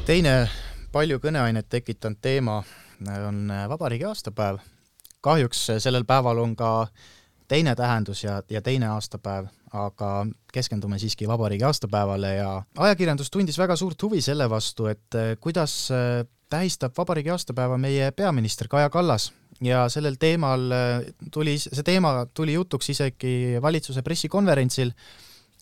[0.05, 0.33] teine
[0.91, 2.59] palju kõneainet tekitanud teema
[3.27, 4.59] on vabariigi aastapäev
[5.23, 6.73] kahjuks sellel päeval on ka
[7.47, 10.11] teine tähendus ja, ja teine aastapäev, aga
[10.53, 15.75] keskendume siiski vabariigi aastapäevale ja ajakirjandus tundis väga suurt huvi selle vastu, et eh, kuidas
[15.91, 19.31] eh, tähistab vabariigi aastapäeva meie peaminister Kaja Kallas.
[19.61, 24.91] Ja sellel teemal eh, tuli, see teema tuli jutuks isegi valitsuse pressikonverentsil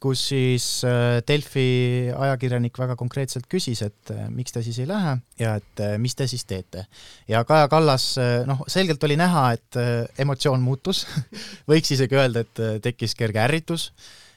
[0.02, 5.14] kus siis äh, Delfi ajakirjanik väga konkreetselt küsis, et äh, miks te siis ei lähe
[5.40, 6.88] ja et äh, mis te siis teete.
[7.30, 8.16] ja Kaja Kallas,
[8.50, 9.78] noh, selgelt oli näha, et
[10.20, 11.06] emotsioon muutus.
[11.70, 13.92] Võiks isegi öelda, et tekkis kerge ärritus,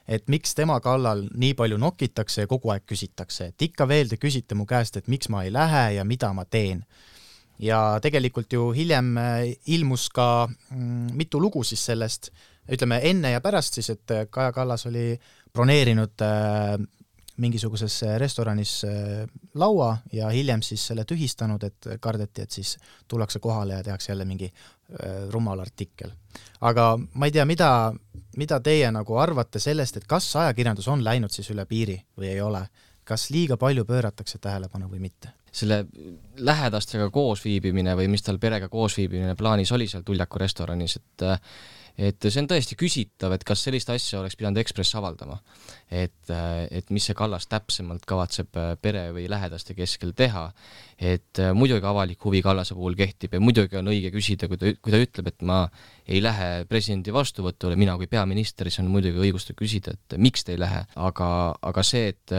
[0.08, 4.20] et miks tema kallal nii palju nokitakse ja kogu aeg küsitakse, et ikka veel te
[4.20, 6.84] küsite mu käest, et miks ma ei lähe ja mida ma teen.
[7.62, 9.14] Ja tegelikult ju hiljem
[9.70, 12.32] ilmus ka mm, mitu lugu siis sellest,
[12.68, 15.14] ütleme enne ja pärast siis, et Kaja Kallas oli
[15.54, 16.78] broneerinud äh,
[17.36, 22.76] mingisuguses restoranis äh, laua ja hiljem siis selle tühistanud, et kardeti, et siis
[23.08, 26.10] tullakse kohale ja tehakse jälle mingi äh, rumal artikkel.
[26.60, 27.70] aga ma ei tea, mida,
[28.36, 32.40] mida teie nagu arvate sellest, et kas ajakirjandus on läinud siis üle piiri või ei
[32.40, 32.66] ole?
[33.04, 35.34] kas liiga palju pööratakse tähelepanu või mitte?
[35.54, 35.84] selle
[36.38, 41.26] lähedastega koosviibimine või mis tal perega koosviibimine plaanis oli seal Tuljaku restoranis, et
[41.98, 45.38] et see on tõesti küsitav, et kas sellist asja oleks pidanud Ekspress avaldama.
[45.90, 50.48] et, et mis see Kallas täpsemalt kavatseb pere või lähedaste keskel teha,
[50.98, 54.94] et muidugi avalik huvi Kallase puhul kehtib ja muidugi on õige küsida, kui ta, kui
[54.94, 55.64] ta ütleb, et ma
[56.04, 60.54] ei lähe presidendi vastuvõtule, mina kui peaminister, siis on muidugi õigustatud küsida, et miks te
[60.54, 61.28] ei lähe, aga,
[61.64, 62.34] aga see, et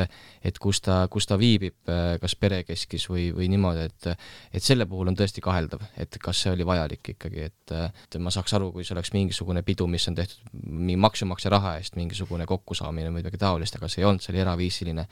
[0.45, 1.77] et kus ta, kus ta viibib,
[2.21, 4.09] kas perekeskis või, või niimoodi, et
[4.55, 8.33] et selle puhul on tõesti kaheldav, et kas see oli vajalik ikkagi, et et ma
[8.33, 12.45] saaks aru, kui see oleks mingisugune pidu, mis on tehtud mingi maksumaksja raha eest, mingisugune
[12.49, 15.07] kokkusaamine või midagi taolist, aga see ei olnud, see oli eraviisiline,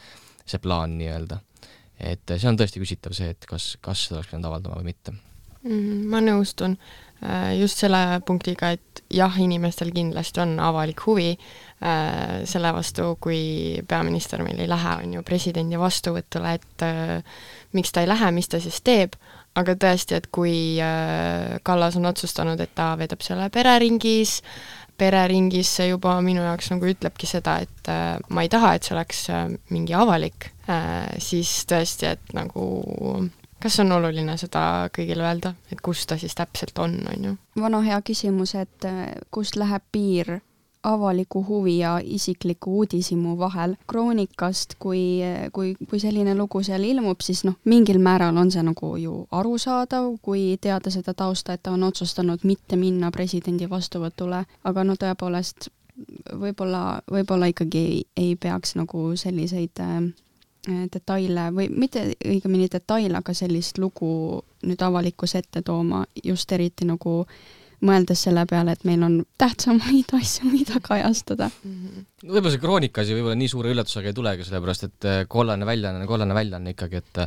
[0.46, 1.42] see plaan nii-öelda.
[2.04, 5.14] Et see on tõesti küsitav see, et kas, kas seda oleks pidanud avaldama või mitte
[5.14, 6.06] mm,.
[6.12, 12.74] ma nõustun äh, just selle punktiga, et jah, inimestel kindlasti on avalik huvi äh, selle
[12.76, 16.88] vastu, kui peaminister meil ei lähe, on ju, presidendi vastuvõtule, et
[17.74, 19.18] miks ta ei lähe, mis ta siis teeb,
[19.60, 20.80] aga tõesti, et kui
[21.64, 24.40] Kallas on otsustanud, et ta veedab selle pereringis,
[24.98, 28.96] pereringis see juba minu jaoks nagu ütlebki seda, et äh, ma ei taha, et see
[28.96, 32.68] oleks äh, mingi avalik äh,, siis tõesti, et nagu
[33.64, 37.36] kas on oluline seda kõigile öelda, et kus ta siis täpselt on, on ju?
[37.64, 38.90] vana hea küsimus, et
[39.32, 40.40] kust läheb piir
[40.84, 43.76] avaliku huvi ja isikliku uudishimu vahel.
[43.88, 45.20] kroonikast, kui,
[45.52, 50.10] kui, kui selline lugu seal ilmub, siis noh, mingil määral on see nagu ju arusaadav,
[50.22, 55.70] kui teada seda tausta, et ta on otsustanud mitte minna presidendi vastuvõtule, aga no tõepoolest,
[56.40, 59.98] võib-olla, võib-olla ikkagi ei, ei peaks nagu selliseid äh,
[60.94, 67.22] detaile või mitte õigemini detaile, aga sellist lugu nüüd avalikkuse ette tooma, just eriti nagu
[67.24, 67.36] äh,
[67.84, 71.74] mõeldes selle peale, et meil on tähtsamaid asju, mida kajastada mm.
[71.74, 72.06] -hmm.
[72.24, 76.08] võib-olla see kroonikas ju võib-olla nii suure üllatusega ei tulegi, sellepärast et äh, kollane väljaanne,
[76.10, 77.22] kollane väljaanne ikkagi, et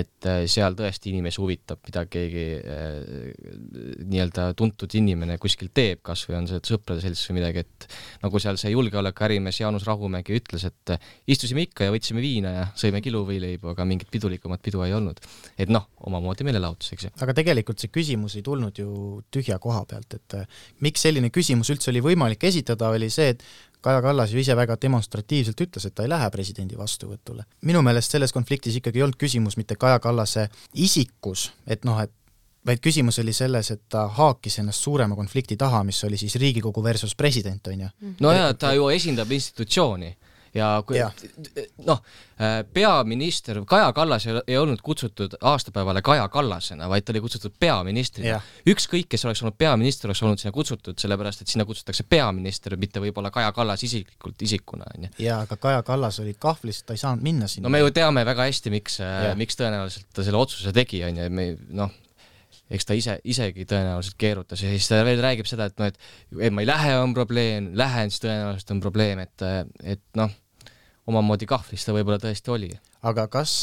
[0.00, 2.86] et äh, seal tõesti inimesi huvitab, mida keegi äh,
[4.04, 7.88] nii-öelda tuntud inimene kuskil teeb, kas või on see sõprade selts või midagi, et
[8.24, 13.02] nagu seal see julgeolekuärimees Jaanus Rahumägi ütles, et istusime ikka ja võtsime viina ja sõime
[13.04, 15.20] kiluvõileibu, aga mingit pidulikumat pidu ei olnud.
[15.58, 17.10] et noh, omamoodi meelelahutus, eks ju.
[17.20, 21.72] aga tegelikult see küsimus ei tulnud ju tühja koha pealt, et äh, miks selline küsimus
[21.74, 23.44] üldse oli võimalik esitada, oli see, et
[23.80, 27.46] Kaja Kallas ju ise väga demonstratiivselt ütles, et ta ei lähe presidendi vastuvõtule.
[27.64, 32.12] minu meelest selles konfliktis ikkagi ei olnud küsimus mitte Kaja Kallase isikus, et noh, et
[32.66, 36.82] vaid küsimus oli selles, et ta haakis ennast suurema konflikti taha, mis oli siis Riigikogu
[36.84, 37.88] versus president, on ju.
[38.20, 40.12] no jaa, ta ju esindab institutsiooni
[40.54, 40.98] ja kui
[41.86, 42.00] noh,
[42.40, 48.40] äh, peaminister Kaja Kallas ei olnud kutsutud aastapäevale Kaja Kallasena, vaid ta oli kutsutud peaministrina.
[48.68, 53.02] ükskõik, kes oleks olnud peaminister, oleks olnud sinna kutsutud, sellepärast et sinna kutsutakse peaminister, mitte
[53.02, 55.14] võib-olla Kaja Kallas isiklikult isikuna, on ju.
[55.26, 57.68] jaa, aga Kaja Kallas oli kahvlis, ta ei saanud minna sinna.
[57.68, 61.22] no me ju teame väga hästi, miks, äh, miks tõenäoliselt ta selle otsuse tegi, on
[61.22, 61.94] ju, me noh,
[62.70, 66.46] eks ta ise, isegi tõenäoliselt keerutas ja siis ta veel räägib seda, et noh, et
[66.48, 69.46] et ma ei lähe, on probleem, lähen, siis tõenäoliselt on probleem, et,
[69.96, 70.32] et noh,
[71.10, 72.70] omamoodi kahvlis ta võib-olla tõesti oli.
[73.02, 73.54] aga kas,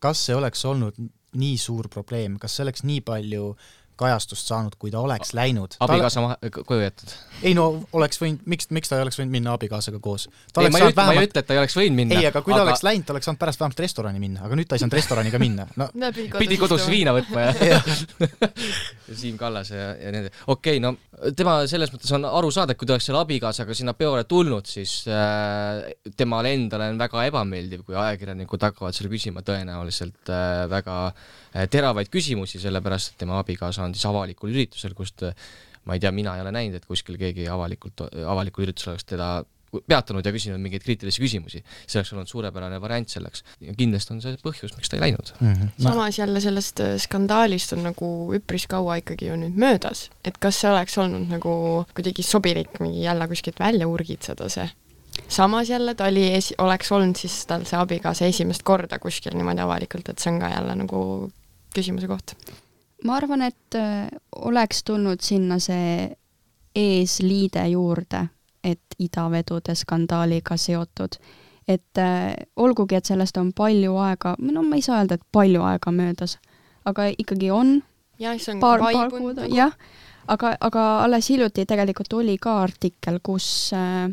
[0.00, 0.98] kas see oleks olnud
[1.36, 3.66] nii suur probleem, kas see oleks nii palju äh,
[3.96, 5.76] kajastust saanud, kui ta oleks läinud.
[5.80, 7.14] abikaasa maha, koju jäetud?
[7.42, 10.28] ei no oleks võinud, miks, miks ta ei oleks võinud minna abikaasaga koos?
[10.28, 12.20] ei, ma ei ütle, ma ei ütle, et ta ei oleks võinud minna.
[12.20, 12.70] ei, aga kui ta aga...
[12.70, 15.32] oleks läinud, ta oleks saanud pärast vähemalt restorani minna, aga nüüd ta ei saanud restorani
[15.34, 15.88] ka minna no..
[16.42, 17.80] pidi kodus viina võtma ja
[19.12, 20.96] Siim Kallas ja, ja need, okei okay,, no
[21.36, 24.68] tema selles mõttes on aru saada, et kui ta oleks selle abikaasaga sinna peole tulnud,
[24.68, 25.82] siis äh,
[26.18, 32.10] temale endale on väga ebameeldiv, kui ajakirjanikud hakkavad seal küsima tõenäoliselt äh, väga äh, teravaid
[32.12, 35.24] küsimusi, sellepärast et tema abikaasa on siis avalikul üritusel, kust
[35.86, 39.30] ma ei tea, mina ei ole näinud, et kuskil keegi avalikult, avalikul üritusel oleks teda
[39.88, 41.62] peatunud ja küsinud mingeid kriitilisi küsimusi.
[41.86, 45.32] see oleks olnud suurepärane variant selleks ja kindlasti on see põhjus, miks ta ei läinud
[45.38, 45.52] mm.
[45.52, 45.70] -hmm.
[45.78, 45.90] No.
[45.90, 50.60] samas jälle sellest äh, skandaalist on nagu üpris kaua ikkagi ju nüüd möödas, et kas
[50.60, 54.68] see oleks olnud nagu kuidagi sobilik mingi jälle kuskilt välja urgitseda see?
[55.28, 60.08] samas jälle ta oli oleks olnud siis tal see abikaasa esimest korda kuskil niimoodi avalikult,
[60.08, 61.00] et see on ka jälle nagu
[61.74, 62.36] küsimuse koht
[63.04, 66.16] ma arvan, et äh, oleks tulnud sinna see
[66.76, 68.26] eesliide juurde,
[68.64, 71.18] et idavedude skandaaliga seotud.
[71.68, 75.62] et äh, olgugi, et sellest on palju aega, no ma ei saa öelda, et palju
[75.66, 76.38] aega möödas,
[76.84, 77.82] aga ikkagi on.
[78.18, 79.74] jah, see on paar, paar kuud, jah,
[80.28, 84.06] aga, aga alles hiljuti tegelikult oli ka artikkel, kus äh,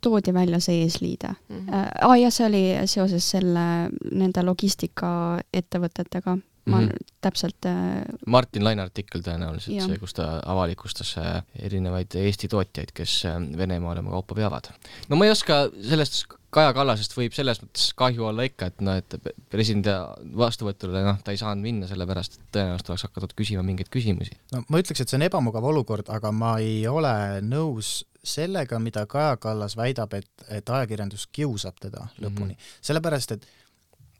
[0.00, 1.58] toodi välja see eesliide mm.
[1.58, 1.74] -hmm.
[1.74, 7.12] Äh, ah, jah, see oli seoses selle, nende logistikaettevõtetega ma mm -hmm.
[7.20, 8.04] täpselt äh...
[8.26, 14.00] Martin Laine artikkel tõenäoliselt, see, kus ta avalikustas äh, erinevaid Eesti tootjaid, kes äh, Venemaale
[14.00, 14.72] oma kaupa veavad.
[15.08, 16.24] no ma ei oska sellest
[16.54, 19.16] Kaja Kallasest võib selles mõttes kahju olla ikka, et noh, et
[19.50, 19.90] presidendi
[20.38, 24.38] vastuvõtule noh, ta ei saanud minna, sellepärast et tõenäoliselt oleks hakatud küsima mingeid küsimusi.
[24.52, 29.04] no ma ütleks, et see on ebamugav olukord, aga ma ei ole nõus sellega, mida
[29.10, 32.56] Kaja Kallas väidab, et, et ajakirjandus kiusab teda lõpuni mm.
[32.56, 32.78] -hmm.
[32.88, 33.48] sellepärast, et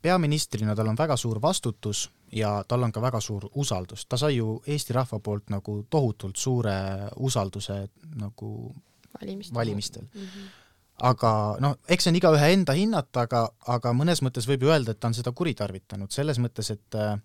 [0.05, 4.37] peaministrina tal on väga suur vastutus ja tal on ka väga suur usaldus, ta sai
[4.37, 6.75] ju Eesti rahva poolt nagu tohutult suure
[7.17, 7.79] usalduse
[8.21, 8.51] nagu
[9.21, 10.03] valimistel, valimistel.
[10.03, 10.51] Mm -hmm.
[11.11, 14.93] aga noh, eks see on igaühe enda hinnata, aga, aga mõnes mõttes võib ju öelda,
[14.93, 17.19] et ta on seda kuritarvitanud, selles mõttes, et äh,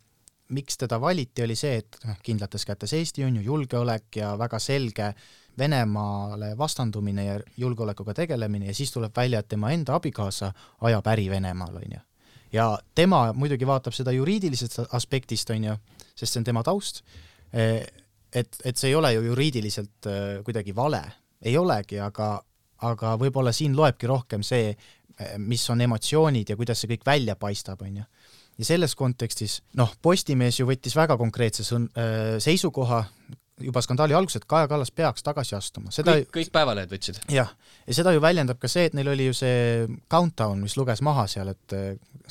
[0.50, 4.60] miks teda valiti, oli see, et noh, kindlates kätes Eesti on ju, julgeolek ja väga
[4.60, 5.14] selge
[5.58, 11.30] Venemaale vastandumine ja julgeolekuga tegelemine ja siis tuleb välja, et tema enda abikaasa ajab äri
[11.30, 12.09] Venemaal, on ju
[12.54, 15.76] ja tema muidugi vaatab seda juriidilisest aspektist, on ju,
[16.16, 17.04] sest see on tema taust,
[17.54, 21.02] et, et see ei ole ju juriidiliselt äh, kuidagi vale,
[21.42, 22.36] ei olegi, aga,
[22.86, 27.38] aga võib-olla siin loebki rohkem see, äh, mis on emotsioonid ja kuidas see kõik välja
[27.40, 28.08] paistab, on ju.
[28.60, 31.90] ja selles kontekstis, noh, Postimees ju võttis väga konkreetse sõn-,
[32.44, 33.04] seisukoha
[33.64, 37.22] juba skandaali alguses, et Kaja Kallas peaks tagasi astuma, seda kõik, kõik päevalehed võtsid?
[37.34, 37.52] jah,
[37.88, 41.28] ja seda ju väljendab ka see, et neil oli ju see countdown, mis luges maha
[41.32, 41.78] seal, et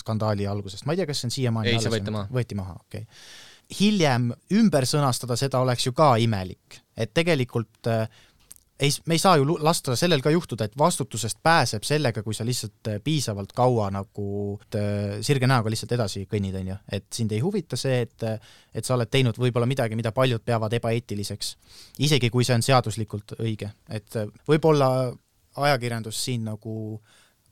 [0.01, 2.33] skandaali algusest, ma ei tea, kas see on siiamaani ei, see võeti maha.
[2.41, 3.07] võeti maha, okei.
[3.07, 8.07] Okay hiljem ümber sõnastada seda oleks ju ka imelik, et tegelikult äh,
[8.81, 12.47] ei, me ei saa ju lasta sellel ka juhtuda, et vastutusest pääseb sellega, kui sa
[12.47, 14.27] lihtsalt äh, piisavalt kaua nagu
[14.75, 18.27] äh, sirge näoga lihtsalt edasi kõnnid, on ju, et sind ei huvita see, et
[18.79, 21.57] et sa oled teinud võib-olla midagi, mida paljud peavad ebaeetiliseks.
[22.05, 25.11] isegi kui see on seaduslikult õige, et võib-olla
[25.57, 27.01] ajakirjandus siin nagu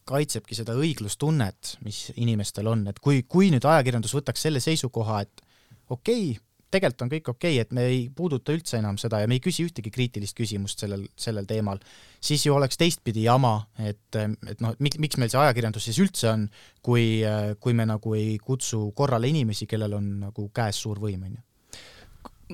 [0.06, 5.42] kaitsebki seda õiglustunnet, mis inimestel on, et kui, kui nüüd ajakirjandus võtaks selle seisukoha, et
[5.90, 9.30] okei okay,, tegelikult on kõik okei okay,, et me ei puuduta üldse enam seda ja
[9.30, 11.80] me ei küsi ühtegi kriitilist küsimust sellel, sellel teemal,
[12.20, 16.46] siis ju oleks teistpidi jama, et, et noh, miks, meil see ajakirjandus siis üldse on,
[16.82, 17.22] kui,
[17.62, 21.45] kui me nagu ei kutsu korrale inimesi, kellel on nagu käes suur võim, on ju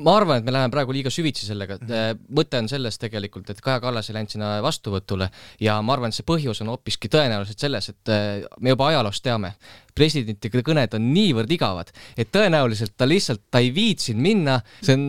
[0.01, 2.22] ma arvan, et me läheme praegu liiga süvitsi sellega, et mhm.
[2.38, 5.28] mõte on selles tegelikult, et Kaja Kallas ei läinud sinna vastuvõtule
[5.61, 9.24] ja ma arvan, et see põhjus on hoopiski tõenäoliselt selles, et äh, me juba ajaloost
[9.26, 9.53] teame,
[9.97, 15.07] presidentide kõned on niivõrd igavad, et tõenäoliselt ta lihtsalt, ta ei viitsinud minna, see on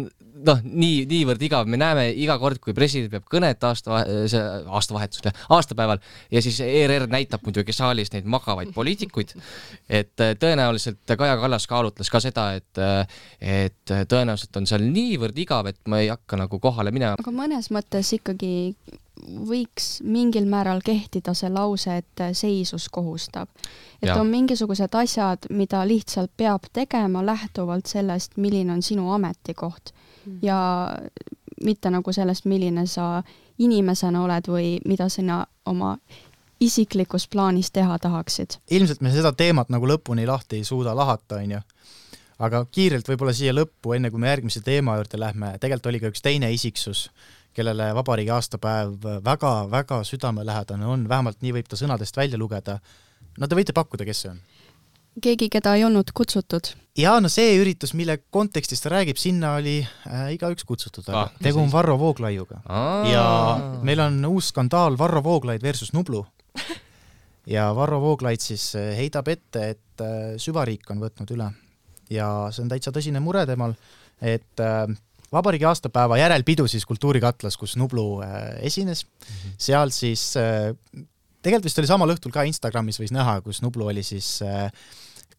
[0.47, 4.41] noh, nii, niivõrd igav, me näeme iga kord, kui president peab kõnet aasta, see
[4.79, 6.01] aastavahetusel, aastapäeval
[6.33, 9.35] ja siis ERR näitab muidugi saalis neid magavaid poliitikuid.
[9.89, 13.07] et äh, tõenäoliselt Kaja Kallas kaalutles ka seda, et, äh,
[13.41, 17.17] et tõenäoliselt on seal niivõrd igav, et ma ei hakka nagu kohale minema.
[17.19, 18.53] aga mõnes mõttes ikkagi
[19.23, 23.49] võiks mingil määral kehtida see lause, et seisus kohustab.
[24.01, 24.19] et ja.
[24.19, 29.93] on mingisugused asjad, mida lihtsalt peab tegema lähtuvalt sellest, milline on sinu ametikoht.
[30.41, 30.59] Ja
[31.63, 33.23] mitte nagu sellest, milline sa
[33.57, 35.97] inimesena oled või mida sina oma
[36.63, 38.57] isiklikus plaanis teha tahaksid.
[38.71, 41.61] ilmselt me seda teemat nagu lõpuni lahti ei suuda lahata, on ju.
[42.39, 46.11] aga kiirelt võib-olla siia lõppu, enne kui me järgmise teema juurde lähme, tegelikult oli ka
[46.11, 47.09] üks teine isiksus,
[47.53, 52.79] kellele vabariigi aastapäev väga-väga südamelähedane on, vähemalt nii võib ta sõnadest välja lugeda.
[53.37, 54.41] no te võite pakkuda, kes see on?
[55.21, 56.73] Keegi, keda ei olnud kutsutud?
[56.97, 61.31] jaa, no see üritus, mille kontekstis ta räägib, sinna oli äh, igaüks kutsutud, aga ah,
[61.43, 62.61] tegu on Varro Vooglaiuga.
[63.09, 63.25] ja
[63.85, 66.23] meil on uus skandaal Varro Vooglaid versus Nublu.
[67.55, 71.49] ja Varro Vooglaid siis äh, heidab ette, et äh, süvariik on võtnud üle.
[72.13, 73.73] ja see on täitsa tõsine mure temal,
[74.21, 74.85] et äh,
[75.33, 79.57] vabariigi aastapäeva järelpidu siis Kultuurikatlas, kus Nublu äh, esines mm, -hmm.
[79.57, 80.73] seal siis äh,
[81.41, 84.69] tegelikult vist oli samal õhtul ka Instagramis võis näha, kus Nublu oli siis äh,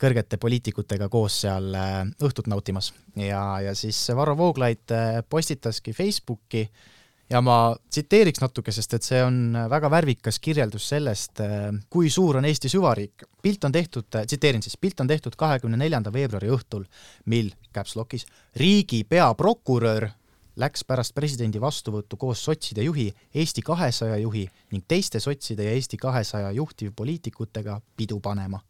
[0.04, 6.66] kõrgete poliitikutega koos seal äh, õhtut nautimas ja, ja siis Varro Vooglaid äh, postitaski Facebooki
[7.30, 11.40] ja ma tsiteeriks natuke, sest et see on väga värvikas kirjeldus sellest,
[11.90, 13.24] kui suur on Eesti süvariik.
[13.42, 16.84] pilt on tehtud, tsiteerin siis, pilt on tehtud kahekümne neljanda veebruari õhtul,
[17.32, 18.26] mil, caps lock'is,
[18.60, 20.10] riigi peaprokurör
[20.60, 25.96] läks pärast presidendi vastuvõttu koos sotside juhi, Eesti kahesaja juhi ning teiste sotside ja Eesti
[25.96, 28.60] kahesaja juhtivpoliitikutega pidu panema.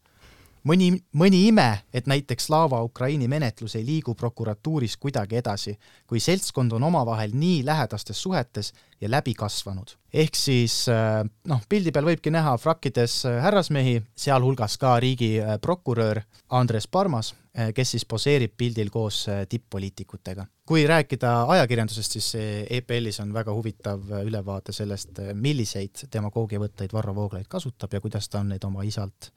[0.68, 6.72] Mõni, mõni ime, et näiteks Slava Ukraini menetlus ei liigu prokuratuuris kuidagi edasi, kui seltskond
[6.72, 9.96] on omavahel nii lähedastes suhetes ja läbi kasvanud.
[10.14, 16.28] ehk siis äh, noh, pildi peal võibki näha frakkides äh, härrasmehi, sealhulgas ka riigiprokurör äh,
[16.50, 17.34] Andres Parmas
[17.74, 20.46] kes siis poseerib pildil koos tipp-poliitikutega.
[20.66, 22.32] kui rääkida ajakirjandusest, siis
[22.70, 28.50] EPL-is on väga huvitav ülevaade sellest, milliseid demagoogiavõtteid Varro Vooglaid kasutab ja kuidas ta on
[28.50, 29.30] neid oma isalt,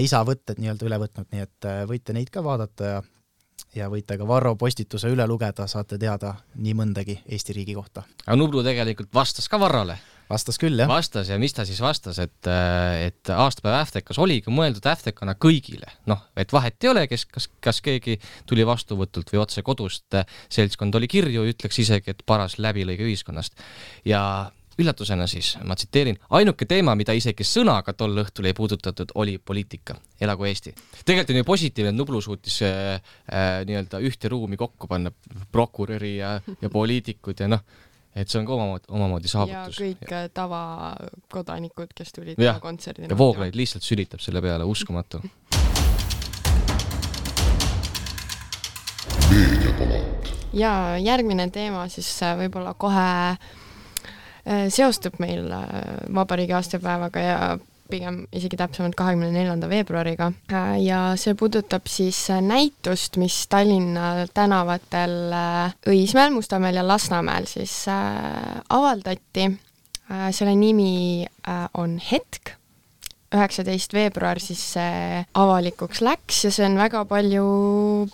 [0.00, 3.04] isa võtted nii-öelda üle võtnud, nii et võite neid ka vaadata ja
[3.76, 8.06] ja võite ka Varro postituse üle lugeda, saate teada nii mõndagi Eesti riigi kohta.
[8.26, 9.98] aga Nublu tegelikult vastas ka Varrole
[10.30, 10.88] vastas küll, jah.
[10.90, 12.48] vastas ja mis ta siis vastas, et,
[13.02, 17.80] et aastapäev Äftekas oligi mõeldud Äftekana kõigile, noh, et vahet ei ole, kes, kas, kas
[17.84, 18.18] keegi
[18.48, 20.18] tuli vastuvõtult või otse kodust,
[20.52, 23.54] seltskond oli kirju, ütleks isegi, et paras läbilõige ühiskonnast.
[24.08, 24.22] ja
[24.78, 29.96] üllatusena siis, ma tsiteerin, ainuke teema, mida isegi sõnaga tol õhtul ei puudutatud, oli poliitika.
[30.20, 30.74] elagu Eesti.
[31.04, 33.00] tegelikult on ju positiivne, et Nublu suutis äh,
[33.32, 35.12] äh, nii-öelda ühte ruumi kokku panna
[35.52, 37.64] prokuröri ja, ja poliitikud ja noh,
[38.14, 39.80] et see on ka omamoodi, omamoodi saavutus.
[39.80, 40.22] ja kõik ja.
[40.36, 43.08] tavakodanikud, kes tulid ja, kontserdile.
[43.12, 45.22] ja Vooglaid lihtsalt sülitab selle peale, uskumatu.
[50.56, 53.64] ja järgmine teema siis äh, võib-olla kohe äh,
[54.70, 55.64] seostub meil äh,
[56.14, 57.38] vabariigi aastapäevaga ja
[57.90, 60.32] pigem isegi täpsemalt kahekümne neljanda veebruariga
[60.82, 65.14] ja see puudutab siis näitust, mis Tallinna tänavatel
[65.86, 69.46] Õismäel, Mustamäel ja Lasnamäel siis avaldati.
[70.34, 71.26] selle nimi
[71.78, 72.56] on Hetk
[73.34, 77.46] üheksateist veebruar siis see avalikuks läks ja see on väga palju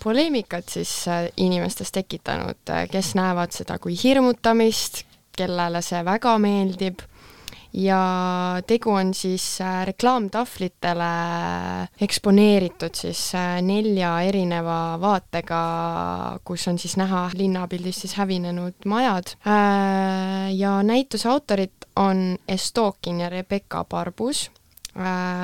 [0.01, 5.03] poleemikat siis äh, inimestes tekitanud, äh, kes näevad seda kui hirmutamist,
[5.37, 7.01] kellele see väga meeldib
[7.73, 7.99] ja
[8.67, 11.09] tegu on siis äh, reklaamtahvlitele
[12.05, 13.21] eksponeeritud siis
[13.65, 15.61] nelja erineva vaatega,
[16.45, 19.35] kus on siis näha linnapildis siis hävinenud majad.
[20.53, 24.62] ja näituse autorid on Estokin ja Rebecca Barbus Äh,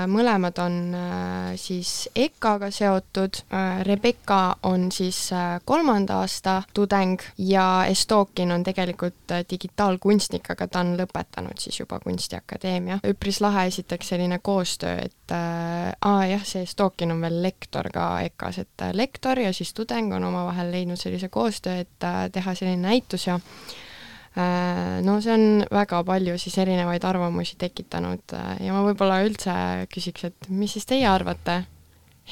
[0.08, 5.32] mõlemad on äh, siis EKA-ga seotud, äh, Rebecca on siis
[5.66, 13.00] kolmanda aasta tudeng ja Estokin on tegelikult digitaalkunstnik, aga ta on lõpetanud siis juba Kunstiakadeemia.
[13.10, 18.22] üpris lahe esiteks selline koostöö, et äh, aa jah, see Estokin on veel lektor ka
[18.30, 22.86] EKA-s, et lektor ja siis tudeng on omavahel leidnud sellise koostöö, et äh, teha selline
[22.88, 23.88] näitus ja äh, Äh,
[24.36, 29.54] no see on väga palju siis erinevaid arvamusi tekitanud äh, ja ma võib-olla üldse
[29.94, 31.64] küsiks, et mis siis teie arvate,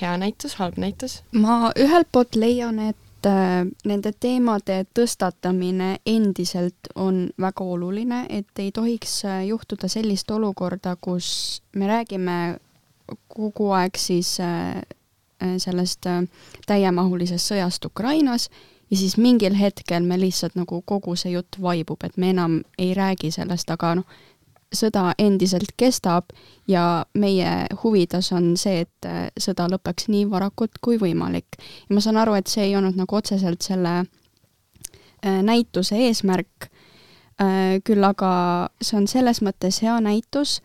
[0.02, 1.22] hea näitus, halb näitus?
[1.34, 8.72] ma ühelt poolt leian, et äh, nende teemade tõstatamine endiselt on väga oluline, et ei
[8.72, 12.38] tohiks juhtuda sellist olukorda, kus me räägime
[13.32, 14.36] kogu aeg siis
[15.38, 16.08] sellest
[16.68, 18.50] täiemahulisest sõjast Ukrainas
[18.92, 22.94] ja siis mingil hetkel me lihtsalt nagu kogu see jutt vaibub, et me enam ei
[22.94, 24.18] räägi sellest, aga noh,
[24.74, 26.34] sõda endiselt kestab
[26.68, 27.52] ja meie
[27.84, 31.60] huvides on see, et äh, sõda lõpeks nii varakult kui võimalik.
[31.88, 36.70] ja ma saan aru, et see ei olnud nagu otseselt selle äh, näituse eesmärk,
[37.42, 40.62] äh, küll aga see on selles mõttes hea näitus,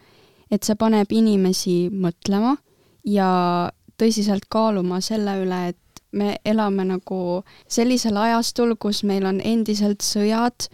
[0.51, 2.57] et see paneb inimesi mõtlema
[3.05, 10.04] ja tõsiselt kaaluma selle üle, et me elame nagu sellisel ajastul, kus meil on endiselt
[10.04, 10.68] sõjad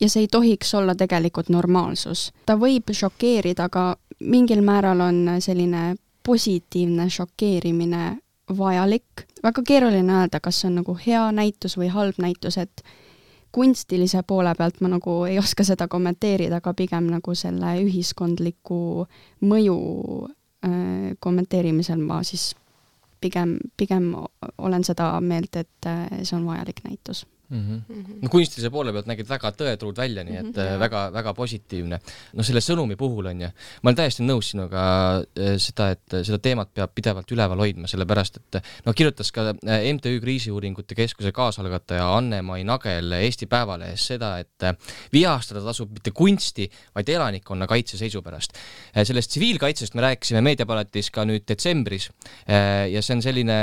[0.00, 2.32] ja see ei tohiks olla tegelikult normaalsus.
[2.46, 5.94] ta võib šokeerida, aga mingil määral on selline
[6.26, 8.16] positiivne šokeerimine
[8.58, 9.26] vajalik.
[9.42, 12.82] väga keeruline öelda, kas see on nagu hea näitus või halb näitus, et
[13.52, 19.06] kunstilise poole pealt ma nagu ei oska seda kommenteerida, aga pigem nagu selle ühiskondliku
[19.46, 19.78] mõju
[20.26, 22.54] äh, kommenteerimisel ma siis
[23.24, 24.12] pigem, pigem
[24.58, 27.82] olen seda meelt, et äh, see on vajalik näitus mm.
[27.88, 28.18] -hmm.
[28.22, 30.78] no kunstilise poole pealt nägid väga tõetruud välja, nii et mm -hmm.
[30.82, 32.00] väga, väga positiivne.
[32.32, 33.48] no selle sõnumi puhul on ju,
[33.82, 34.84] ma olen täiesti nõus sinuga
[35.22, 39.54] äh, seda, et seda teemat peab pidevalt üleval hoidma, sellepärast et no kirjutas ka
[39.94, 44.68] MTÜ Kriisiuuringute Keskuse kaasalgataja Anne-Mai Nagel Eesti Päevalehes seda, et
[45.12, 48.52] vihastada tasub mitte kunsti, vaid elanikkonna kaitse seisu pärast.
[49.04, 52.10] sellest tsiviilkaitsest me rääkisime meediapaletis ka nüüd detsembris
[52.90, 53.58] ja see on selline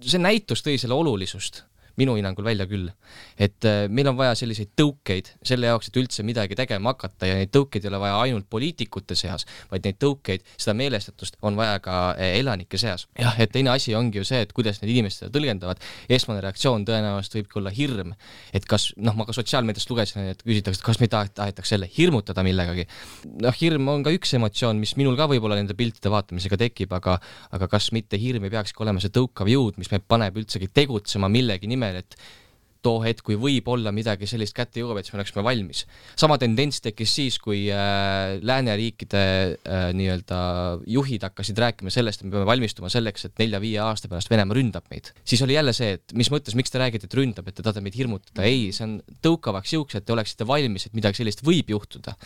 [0.00, 1.62] see näitus tõi selle olulisust
[2.00, 2.90] minu hinnangul välja küll.
[3.38, 7.36] et äh, meil on vaja selliseid tõukeid selle jaoks, et üldse midagi tegema hakata ja
[7.38, 11.78] neid tõukeid ei ole vaja ainult poliitikute seas, vaid neid tõukeid, seda meelestatust on vaja
[11.84, 13.06] ka äh, elanike seas.
[13.18, 16.86] jah, et teine asi ongi ju see, et kuidas need inimesed seda tõlgendavad, esmane reaktsioon
[16.88, 18.14] tõenäoliselt võibki olla hirm,
[18.52, 22.44] et kas, noh, ma ka sotsiaalmeediast lugesin, et küsitakse, et kas meid tahetakse jälle hirmutada
[22.46, 22.86] millegagi.
[23.42, 27.18] noh, hirm on ka üks emotsioon, mis minul ka võib-olla nende piltide vaatamisega tekib, aga
[27.52, 31.28] aga kas mitte hirm ei peakski olema see tõukav jõud, mis meid paneb üldsegi tegutsema
[31.32, 32.16] millegi nimel, nimel, et
[32.82, 35.84] too hetk, kui võib-olla midagi sellist kätte jõuab, et siis me oleksime valmis.
[36.18, 40.40] sama tendents tekkis siis, kui äh, lääneriikide äh, nii-öelda
[40.90, 44.90] juhid hakkasid rääkima sellest, et me peame valmistuma selleks, et nelja-viie aasta pärast Venemaa ründab
[44.90, 45.12] meid.
[45.24, 47.84] siis oli jälle see, et mis mõttes, miks te räägite, et ründab, et te tahate
[47.84, 51.70] meid hirmutada, ei, see on tõukavaks jõuks, et te oleksite valmis, et midagi sellist võib
[51.76, 52.16] juhtuda.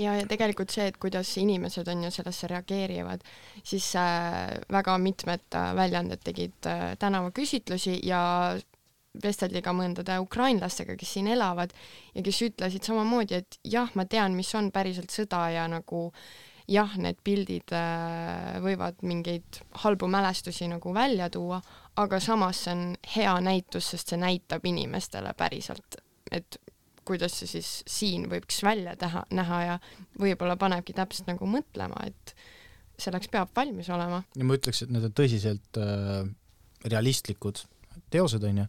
[0.00, 3.24] ja, ja tegelikult see, et kuidas inimesed on ju sellesse reageerivad,
[3.62, 8.20] siis äh, väga mitmed äh, väljaanded tegid äh, tänavaküsitlusi ja
[9.22, 11.72] vesteldi ka mõndade ukrainlastega, kes siin elavad
[12.14, 16.08] ja kes ütlesid samamoodi, et jah, ma tean, mis on päriselt sõda ja nagu
[16.70, 21.58] jah, need pildid äh, võivad mingeid halbu mälestusi nagu välja tuua,
[21.98, 22.84] aga samas see on
[23.16, 25.98] hea näitus, sest see näitab inimestele päriselt,
[26.30, 26.60] et
[27.08, 29.76] kuidas see siis siin võiks välja teha, näha ja
[30.20, 32.34] võib-olla panebki täpselt nagu mõtlema, et
[33.00, 34.22] selleks peab valmis olema.
[34.36, 36.22] ja ma ütleks, et need on tõsiselt äh,
[36.86, 37.64] realistlikud
[38.10, 38.66] teosed, on ju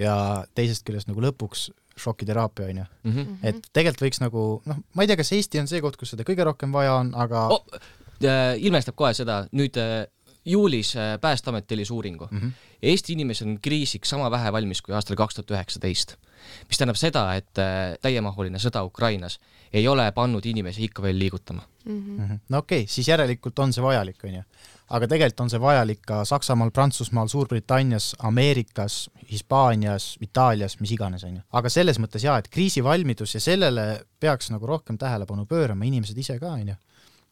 [0.00, 0.14] ja
[0.54, 1.68] teisest küljest nagu lõpuks
[2.00, 2.86] šokiteraapia, on ju.
[3.10, 3.34] Mhm.
[3.46, 6.26] et tegelikult võiks nagu noh, ma ei tea, kas Eesti on see koht, kus seda
[6.26, 7.62] kõige rohkem vaja on, aga oh,
[8.24, 10.06] äh, ilmestab kohe seda, nüüd äh,
[10.44, 12.36] juulis äh, Päästeamet tellis uuringu mm.
[12.36, 12.46] Mhm.
[12.46, 12.70] -hmm.
[12.82, 16.16] Eesti inimesed on kriisiks sama vähe valmis kui aastal kaks tuhat üheksateist.
[16.68, 19.38] mis tähendab seda, et äh, täiemahuline sõda Ukrainas
[19.72, 22.18] ei ole pannud inimesi ikka veel liigutama mm.
[22.18, 22.38] -hmm.
[22.48, 24.42] no okei okay,, siis järelikult on see vajalik, on ju.
[24.90, 31.38] Aga tegelikult on see vajalik ka Saksamaal, Prantsusmaal, Suurbritannias, Ameerikas, Hispaanias, Itaalias, mis iganes, on
[31.38, 31.44] ju.
[31.52, 33.86] aga selles mõttes jaa, et kriisivalmidus ja sellele
[34.20, 36.76] peaks nagu rohkem tähelepanu pöörama inimesed ise ka, on ju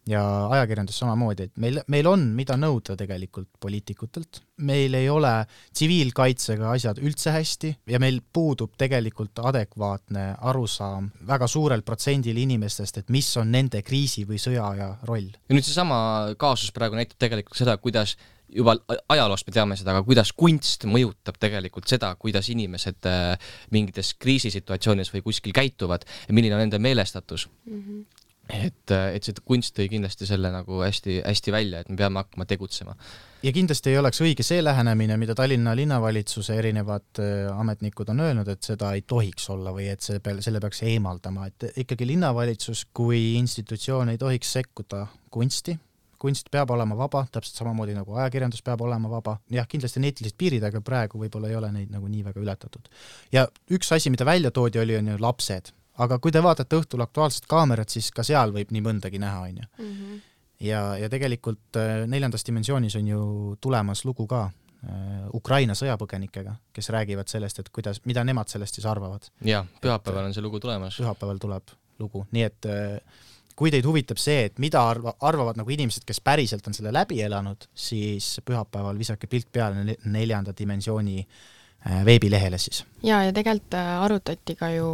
[0.09, 5.30] ja ajakirjandus samamoodi, et meil, meil on, mida nõuda tegelikult poliitikutelt, meil ei ole
[5.70, 13.14] tsiviilkaitsega asjad üldse hästi ja meil puudub tegelikult adekvaatne arusaam väga suurel protsendil inimestest, et
[13.14, 15.30] mis on nende kriisi või sõjaaja roll.
[15.30, 15.98] ja nüüd seesama
[16.38, 18.16] kaasus praegu näitab tegelikult seda, kuidas
[18.53, 18.74] juba
[19.09, 25.12] ajaloost me teame seda, aga kuidas kunst mõjutab tegelikult seda, kuidas inimesed äh, mingites kriisisituatsioonides
[25.14, 27.78] või kuskil käituvad ja milline on nende meelestatus mm.
[27.78, 32.47] -hmm et, et see kunst tõi kindlasti selle nagu hästi-hästi välja, et me peame hakkama
[32.49, 32.97] tegutsema.
[33.43, 38.49] ja kindlasti ei oleks õige see lähenemine, mida Tallinna linnavalitsuse erinevad äh, ametnikud on öelnud,
[38.49, 42.86] et seda ei tohiks olla või et see peale, selle peaks eemaldama, et ikkagi linnavalitsus
[42.95, 45.76] kui institutsioon ei tohiks sekkuda kunsti,
[46.22, 50.38] kunst peab olema vaba, täpselt samamoodi nagu ajakirjandus peab olema vaba, jah, kindlasti on eetilised
[50.38, 52.90] piirid, aga praegu võib-olla ei ole neid nagu nii väga ületatud.
[53.34, 57.05] ja üks asi, mida välja toodi, oli, on ju lapsed aga kui te vaatate õhtul
[57.05, 59.68] Aktuaalset kaamerat, siis ka seal võib nii mõndagi näha, on ju.
[59.78, 60.20] Mhm.
[60.68, 63.22] ja, ja tegelikult äh, neljandas dimensioonis on ju
[63.61, 68.86] tulemas lugu ka äh, Ukraina sõjapõgenikega, kes räägivad sellest, et kuidas, mida nemad sellest siis
[68.86, 69.28] arvavad.
[69.45, 70.97] jaa, pühapäeval on see lugu tulemas.
[71.01, 73.22] pühapäeval tuleb lugu, nii et äh,
[73.57, 77.20] kui teid huvitab see, et mida arva, arvavad nagu inimesed, kes päriselt on selle läbi
[77.22, 81.61] elanud, siis pühapäeval visake pilk peale neljanda dimensiooni äh, Äh,
[82.05, 82.85] veebilehele siis.
[83.03, 84.89] jaa, ja tegelikult äh, arutati ka ju,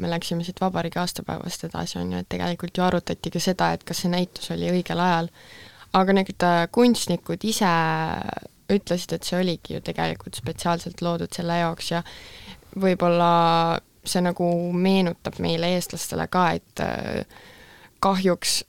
[0.00, 3.84] me läksime siit vabariigi aastapäevast edasi, on ju, et tegelikult ju arutati ka seda, et
[3.84, 5.28] kas see näitus oli õigel ajal,
[5.98, 7.72] aga need äh, kunstnikud ise
[8.72, 12.02] ütlesid, et see oligi ju tegelikult spetsiaalselt loodud selle jaoks ja
[12.80, 13.32] võib-olla
[14.04, 16.80] see nagu meenutab meile, eestlastele ka, et
[18.02, 18.62] kahjuks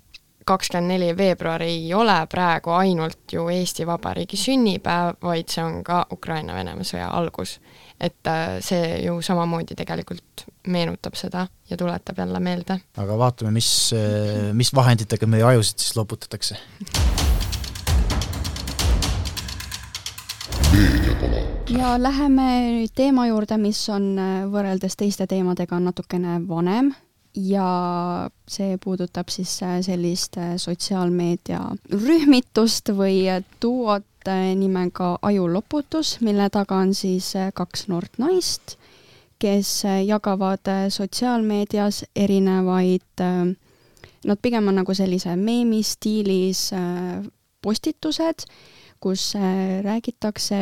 [0.45, 6.05] kakskümmend neli veebruar ei ole praegu ainult ju Eesti Vabariigi sünnipäev, vaid see on ka
[6.11, 7.59] Ukraina-Venemaa sõja algus.
[8.03, 12.79] et äh, see ju samamoodi tegelikult meenutab seda ja tuletab jälle meelde.
[12.97, 16.57] aga vaatame, mis, äh, mis vahenditega meie ajusid siis loputatakse.
[21.69, 26.93] ja läheme nüüd teema juurde, mis on äh, võrreldes teiste teemadega natukene vanem
[27.35, 31.59] ja see puudutab siis äh, sellist äh, sotsiaalmeedia
[31.91, 34.05] rühmitust või äh, duot
[34.55, 38.77] nimega Ajuloputus, mille taga on siis kaks noort naist,
[39.35, 43.19] kes jagavad sotsiaalmeedias erinevaid,
[44.23, 46.69] nad pigem on nagu sellise meemi stiilis
[47.59, 48.47] postitused,
[49.03, 49.33] kus
[49.83, 50.61] räägitakse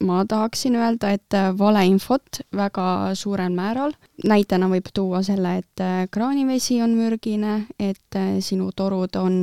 [0.00, 3.92] ma tahaksin öelda, et äh, valeinfot väga suurel määral.
[4.24, 9.36] näitena võib tuua selle, et äh, kraanivesi on mürgine, et äh, sinu torud on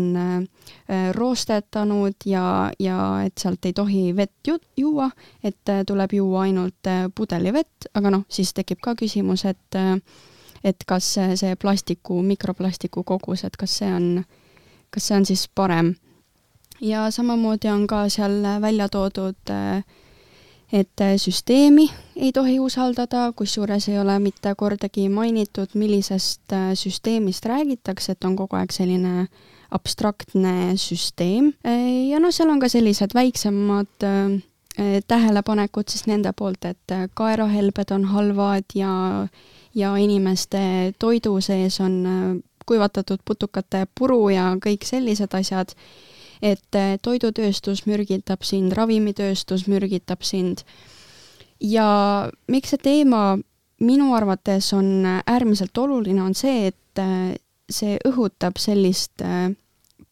[1.13, 5.09] roostetanud ja, ja et sealt ei tohi vett ju juua,
[5.43, 9.79] et tuleb juua ainult pudelivett, aga noh, siis tekib ka küsimus, et
[10.63, 11.05] et kas
[11.39, 14.23] see plastiku, mikroplastiku kogus, et kas see on,
[14.89, 15.95] kas see on siis parem.
[16.81, 19.83] ja samamoodi on ka seal välja toodud äh,
[20.71, 27.45] et äh, süsteemi ei tohi usaldada, kusjuures ei ole mitte kordagi mainitud, millisest äh, süsteemist
[27.45, 29.27] räägitakse, et on kogu aeg selline
[29.71, 31.53] abstraktne süsteem.
[31.65, 34.07] Äh, ja noh, seal on ka sellised väiksemad
[35.07, 38.91] tähelepanekud siis nende poolt, et kaerahelbed on halvad ja
[39.77, 45.73] ja inimeste toidu sees on kuivatatud putukate puru ja kõik sellised asjad
[46.41, 50.63] et eh, toidutööstus mürgitab sind, ravimitööstus mürgitab sind.
[51.61, 53.37] ja miks see teema
[53.79, 57.37] minu arvates on äärmiselt oluline, on see, et eh,
[57.69, 59.49] see õhutab sellist eh,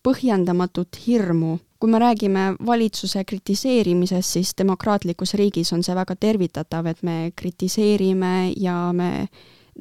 [0.05, 1.59] põhjendamatut hirmu.
[1.79, 8.53] kui me räägime valitsuse kritiseerimisest, siis demokraatlikus riigis on see väga tervitatav, et me kritiseerime
[8.57, 9.27] ja me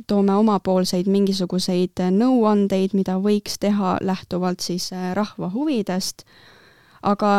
[0.07, 6.25] toome omapoolseid mingisuguseid nõuandeid, mida võiks teha lähtuvalt siis äh, rahva huvidest,
[7.05, 7.31] aga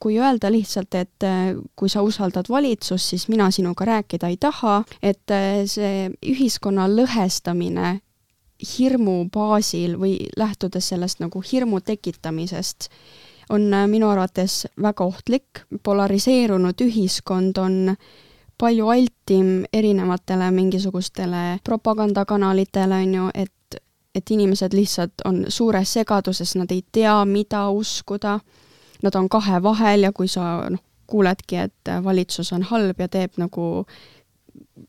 [0.00, 4.82] kui öelda lihtsalt, et äh, kui sa usaldad valitsust, siis mina sinuga rääkida ei taha,
[5.02, 7.98] et äh, see ühiskonna lõhestamine
[8.76, 12.90] hirmu baasil või lähtudes sellest nagu hirmu tekitamisest,
[13.50, 17.96] on minu arvates väga ohtlik, polariseerunud ühiskond on
[18.60, 18.90] palju
[19.30, 23.82] altim erinevatele mingisugustele propagandakanalitele, on ju, et,
[24.14, 28.40] et inimesed lihtsalt on suures segaduses, nad ei tea, mida uskuda.
[29.02, 33.32] nad on kahe vahel ja kui sa noh, kuuledki, et valitsus on halb ja teeb
[33.36, 33.86] nagu,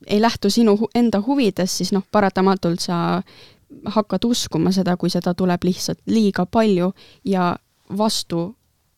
[0.08, 3.22] ei lähtu sinu enda huvidest, siis noh, paratamatult sa
[3.86, 6.92] hakkad uskuma seda, kui seda tuleb lihtsalt liiga palju
[7.24, 7.56] ja
[7.98, 8.56] vastu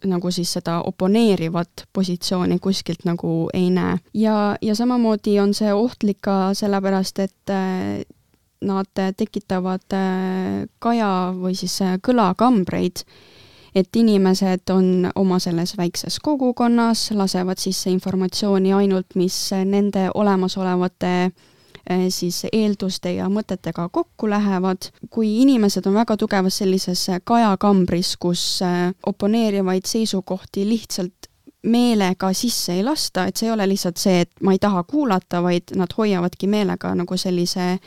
[0.10, 3.98] nagu siis seda oponeerivat positsiooni kuskilt nagu ei näe.
[4.14, 8.04] ja, ja samamoodi on see ohtlik ka sellepärast, et äh,
[8.64, 13.04] nad tekitavad äh, kaja või siis äh, kõlakambreid,
[13.76, 21.32] et inimesed on oma selles väikses kogukonnas, lasevad sisse informatsiooni ainult, mis nende olemasolevate
[22.10, 24.90] siis eelduste ja mõtetega kokku lähevad.
[25.10, 31.28] kui inimesed on väga tugevas sellises kajakambris, kus eh, oponeerivaid seisukohti lihtsalt
[31.64, 35.40] meelega sisse ei lasta, et see ei ole lihtsalt see, et ma ei taha kuulata,
[35.44, 37.78] vaid nad hoiavadki meelega nagu sellise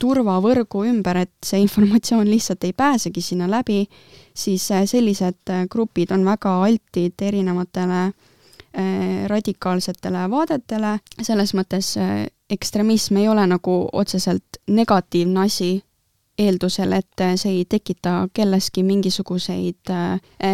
[0.00, 3.82] turvavõrgu ümber, et see informatsioon lihtsalt ei pääsegi sinna läbi,
[4.34, 8.06] siis sellised grupid on väga altid erinevatele
[9.28, 11.94] radikaalsetele vaadetele, selles mõttes
[12.50, 15.70] ekstremism ei ole nagu otseselt negatiivne asi,
[16.38, 19.92] eeldusel, et see ei tekita kelleski mingisuguseid,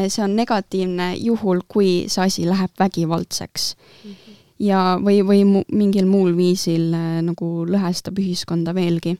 [0.08, 4.10] see on negatiivne juhul, kui see asi läheb vägivaldseks mm.
[4.10, 4.38] -hmm.
[4.58, 6.94] ja, või, või mu, mingil muul viisil
[7.26, 9.18] nagu lõhestab ühiskonda veelgi.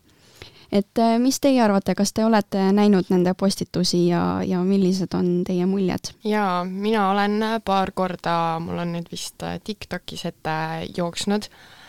[0.72, 5.66] et mis teie arvate, kas te olete näinud nende postitusi ja, ja millised on teie
[5.66, 6.14] muljed?
[6.24, 10.50] jaa, mina olen paar korda, mul on nüüd vist TikTokis ette
[10.96, 11.81] jooksnud Äh,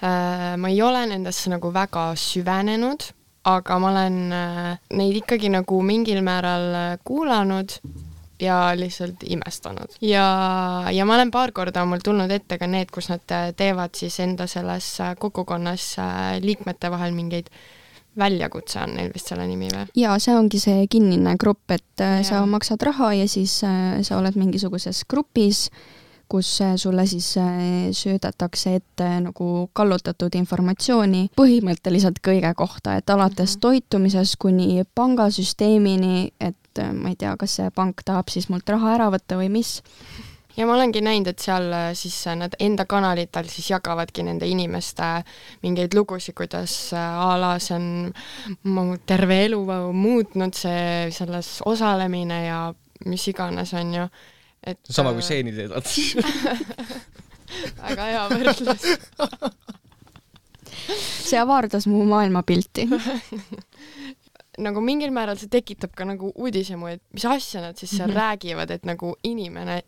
[0.00, 3.10] ma ei ole nendesse nagu väga süvenenud,
[3.48, 7.78] aga ma olen äh, neid ikkagi nagu mingil määral äh, kuulanud
[8.40, 9.96] ja lihtsalt imestanud.
[10.00, 10.24] ja,
[10.92, 13.24] ja ma olen paar korda, on mul tulnud ette ka need, kus nad
[13.56, 15.92] teevad siis enda selles kogukonnas
[16.40, 17.50] liikmete vahel mingeid
[18.18, 19.86] väljakutse on neil vist selle nimi või?
[19.96, 22.22] jaa, see ongi see kinnine grupp, et ja.
[22.26, 25.68] sa maksad raha ja siis sa oled mingisuguses grupis
[26.30, 33.56] kus äh, sulle siis äh, söödetakse ette nagu kallutatud informatsiooni põhimõtteliselt kõige kohta, et alates
[33.56, 33.60] -hmm.
[33.66, 38.94] toitumisest kuni pangasüsteemini, et äh, ma ei tea, kas see pank tahab siis mult raha
[38.94, 39.80] ära võtta või mis
[40.56, 45.24] ja ma olengi näinud, et seal siis nad enda kanalitel siis jagavadki nende inimeste
[45.62, 48.12] mingeid lugusid, kuidas a la see on
[48.64, 49.62] mu terve elu
[49.92, 52.74] muutnud, see selles osalemine ja
[53.06, 54.10] mis iganes, on ju
[54.66, 55.84] et sama kui äh, seeni teedad
[57.84, 58.82] väga hea võrdlus
[61.30, 62.86] see avardas mu maailmapilti
[64.66, 68.14] nagu mingil määral see tekitab ka nagu uudishimu, et mis asja nad siis seal mm
[68.14, 68.20] -hmm.
[68.20, 69.82] räägivad, et nagu inimene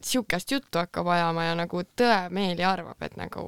[0.00, 3.42] siukest juttu hakkab ajama ja nagu tõemeeli arvab, et nagu,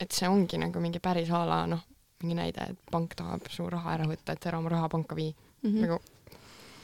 [0.00, 1.84] et see ongi nagu mingi päris a la noh,
[2.22, 5.34] mingi näide, et pank tahab su raha ära võtta, et ära oma raha panka vii
[5.62, 5.70] mm.
[5.70, 5.80] -hmm.
[5.80, 6.00] nagu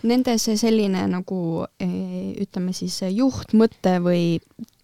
[0.04, 1.40] nende see selline nagu
[1.80, 4.38] eh, ütleme siis juhtmõte või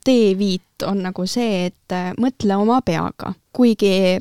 [0.04, 4.18] teeviit on nagu see, et eh, mõtle oma peaga, kuigi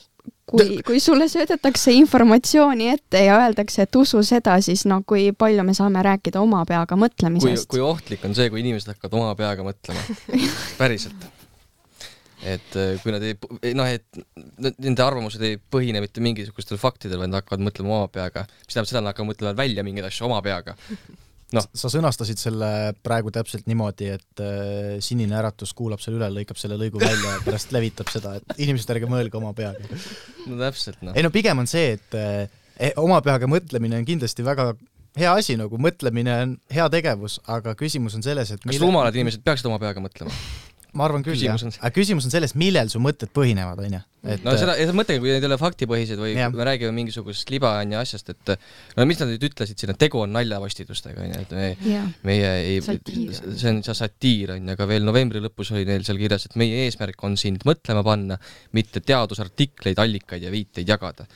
[0.49, 5.65] kui, kui sulle söödetakse informatsiooni ette ja öeldakse, et usu seda, siis no kui palju
[5.65, 7.69] me saame rääkida oma peaga mõtlemisest?
[7.71, 10.07] kui ohtlik on see, kui inimesed hakkavad oma peaga mõtlema?
[10.81, 11.38] Päriselt
[12.43, 13.35] et äh, kui nad ei,
[13.75, 14.19] noh, et
[14.79, 18.91] nende arvamused ei põhine mitte mingisugustel faktidel, vaid nad hakkavad mõtlema oma peaga, mis tähendab
[18.91, 20.75] seda, et nad hakkavad mõtlema välja mingeid asju oma peaga.
[21.57, 22.69] noh, sa sõnastasid selle
[23.03, 27.41] praegu täpselt niimoodi, et äh, Sinine Äratus kuulab selle üle, lõikab selle lõigu välja ja
[27.45, 29.99] pärast levitab seda, et inimesed, ärge mõelge oma peaga.
[30.45, 31.17] no täpselt, noh.
[31.17, 34.71] ei no pigem on see, et eh, oma peaga mõtlemine on kindlasti väga
[35.19, 38.85] hea asi, nagu mõtlemine on hea tegevus, aga küsimus on selles, et kas mille...
[38.85, 40.31] rumalad inimesed peaksid oma peaga mõtlema?
[40.97, 41.57] Ma arvan küll, jah.
[41.59, 43.99] aga küsimus on selles, millel su mõtted põhinevad, on ju.
[44.33, 46.47] et no seda, seda mõttega, kui need ei ole faktipõhised või ja.
[46.53, 48.53] me räägime mingisugusest libaanja asjast, et
[48.97, 52.01] no mis nad nüüd ütlesid siin, et tegu on naljavastidustega, on ju, et me, ja.
[52.25, 56.21] meie ei, see on see satiir, on ju, aga veel novembri lõpus oli neil seal
[56.21, 58.39] kirjas, et meie eesmärk on sind mõtlema panna,
[58.77, 61.29] mitte teadusartikleid, allikaid ja viiteid jagada.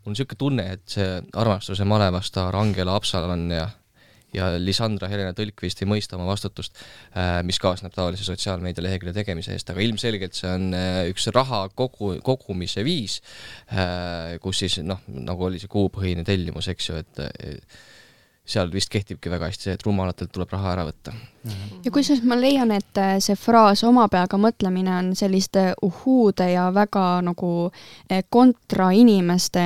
[0.00, 3.66] mul on niisugune tunne, et see armastuse malevastaar Angela Apsalan ja
[4.36, 6.78] ja Lisandra Helena Tõlkvist ei mõista oma vastutust,
[7.14, 11.66] äh, mis kaasneb taolise sotsiaalmeedia lehekülje tegemise eest, aga ilmselgelt see on äh, üks raha
[11.74, 13.20] kogu, kogumise viis,
[13.72, 17.24] äh, kus siis noh, nagu oli see kuupõhine tellimus, eks ju, et
[18.50, 21.12] seal vist kehtibki väga hästi see, et rumalatelt tuleb raha ära võtta.
[21.84, 27.04] ja kusjuures ma leian, et see fraas oma peaga mõtlemine on selliste uhhuude ja väga
[27.26, 27.52] nagu
[28.32, 29.62] kontra inimeste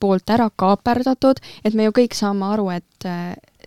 [0.00, 3.08] poolt ära kaaperdatud, et me ju kõik saame aru, et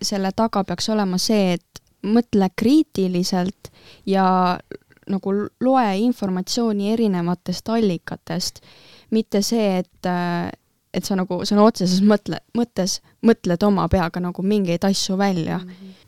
[0.02, 3.72] selle taga peaks olema see, et mõtle kriitiliselt
[4.08, 4.58] ja
[5.10, 8.62] nagu loe informatsiooni erinevatest allikatest,
[9.12, 10.12] mitte see, et
[10.94, 15.60] et sa nagu sõna otseses mõtle, mõttes mõtled oma peaga nagu mingeid asju välja.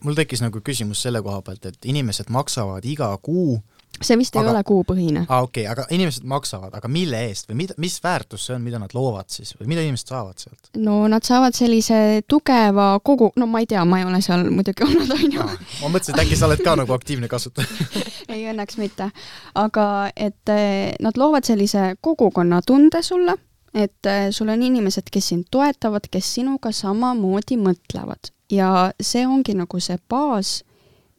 [0.02, 3.60] Mul tekkis nagu küsimus selle koha pealt, et inimesed maksavad iga kuu
[4.02, 5.26] see vist Aga- ei ole kuupõhine.
[5.28, 8.56] aa ah, okei okay,, aga inimesed maksavad, aga mille eest või mida, mis väärtus see
[8.56, 10.72] on, mida nad loovad siis või mida inimesed saavad sealt?
[10.78, 14.86] no nad saavad sellise tugeva kogu, no ma ei tea, ma ei ole seal muidugi
[14.88, 15.46] olnud, on ju.
[15.84, 17.68] ma mõtlesin, et äkki sa oled ka nagu aktiivne kasutaja.
[18.34, 19.12] ei, õnneks mitte.
[19.56, 23.38] aga et eh, nad loovad sellise kogukonnatunde sulle,
[23.74, 29.56] et eh, sul on inimesed, kes sind toetavad, kes sinuga samamoodi mõtlevad ja see ongi
[29.56, 30.62] nagu see baas,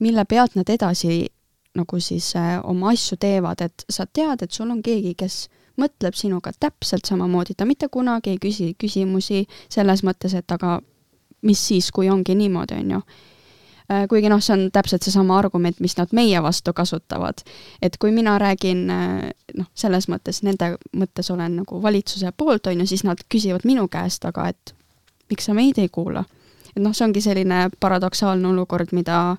[0.02, 1.26] mille pealt nad edasi
[1.78, 5.48] nagu siis eh, oma asju teevad, et sa tead, et sul on keegi, kes
[5.80, 10.80] mõtleb sinuga täpselt samamoodi, ta mitte kunagi ei küsi küsimusi selles mõttes, et aga
[11.42, 13.02] mis siis, kui ongi niimoodi, on ju
[13.92, 17.42] Äh, kuigi noh, see on täpselt seesama argument, mis nad meie vastu kasutavad.
[17.82, 22.80] et kui mina räägin äh, noh, selles mõttes nende mõttes olen nagu valitsuse poolt, on
[22.80, 24.74] ju, siis nad küsivad minu käest, aga et
[25.30, 26.24] miks sa meid ei kuula.
[26.76, 29.38] et noh, see ongi selline paradoksaalne olukord, mida äh,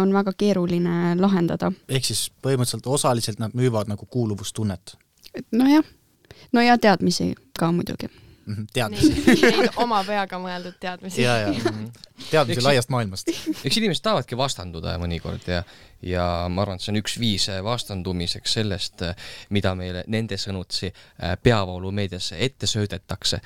[0.00, 1.72] on väga keeruline lahendada.
[1.88, 4.96] ehk siis põhimõtteliselt osaliselt nad müüvad nagu kuuluvustunnet,
[5.52, 5.84] nojah,
[6.52, 8.10] no ja teadmisi ka muidugi.
[8.72, 9.12] teadmisi.
[9.14, 11.22] Neid, neid oma peaga mõeldud teadmisi.
[11.24, 11.54] ja, ja
[12.30, 13.32] teadmisi Eks- laiast maailmast.
[13.64, 15.64] eks inimesed tahavadki vastanduda mõnikord ja
[16.04, 19.04] ja ma arvan, et see on üks viis vastandumiseks sellest,
[19.54, 23.40] mida meile nende sõnutsi äh, peavoolumeediasse ette söödetakse.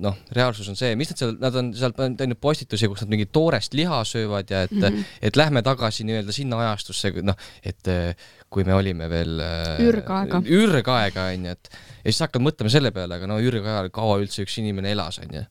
[0.00, 3.32] Noh, reaalsus on see, mis nad seal, nad on seal teinud postitusi, kus nad mingit
[3.34, 5.04] toorest liha söövad ja et mm, -hmm.
[5.28, 10.40] et lähme tagasi nii-öelda sinna ajastusse, noh, et äh, kui me olime veel äh, Ürgaega.
[10.42, 14.60] ürgaega onju, et ja siis hakkad mõtlema selle peale, aga no ürgajal kaua üldse üks
[14.62, 15.46] inimene elas onju.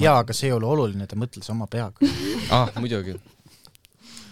[0.00, 2.10] jaa, aga see ei ole oluline, ta mõtles oma peaga.
[2.56, 3.18] ah, muidugi.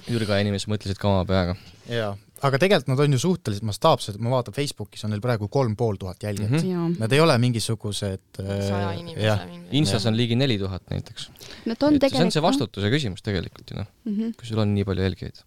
[0.09, 1.59] ürgaja inimesed mõtlesid ka oma peaga
[1.93, 2.15] jaa,
[2.45, 5.99] aga tegelikult nad on ju suhteliselt mastaapsed, ma vaatan Facebookis on neil praegu kolm pool
[6.01, 6.63] tuhat jälgijat mm.
[6.63, 6.97] -hmm.
[7.03, 9.69] Nad ei ole mingisugused saja äh, inimese jah, mingi.
[9.81, 11.31] Instas on ligi neli tuhat näiteks.
[11.67, 14.17] Nad on see on see vastutuse küsimus tegelikult ju noh, mm.
[14.17, 14.35] -hmm.
[14.39, 15.45] kui sul on nii palju jälgijaid.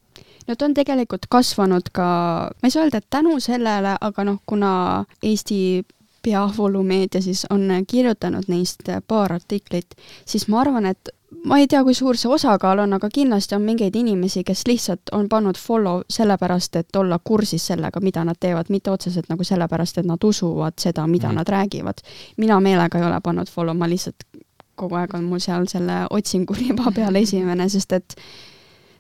[0.47, 2.05] Nad on tegelikult kasvanud ka,
[2.51, 4.71] ma ei saa öelda, et tänu sellele, aga noh, kuna
[5.23, 5.83] Eesti
[6.23, 11.09] peavoolumeedia siis on kirjutanud neist paar artiklit, siis ma arvan, et
[11.45, 15.13] ma ei tea, kui suur see osakaal on, aga kindlasti on mingeid inimesi, kes lihtsalt
[15.17, 19.97] on pannud follow sellepärast, et olla kursis sellega, mida nad teevad, mitte otseselt nagu sellepärast,
[19.97, 21.41] et nad usuvad seda, mida mm.
[21.41, 22.05] nad räägivad.
[22.37, 24.27] mina meelega ei ole pannud follow, ma lihtsalt
[24.75, 28.15] kogu aeg on mul seal selle otsinguriba peal esimene, sest et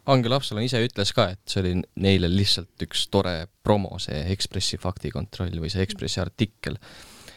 [0.09, 4.79] Angel Haapsalu ise ütles ka, et see oli neile lihtsalt üks tore promo, see Ekspressi
[4.81, 6.79] faktikontroll või see Ekspressi artikkel.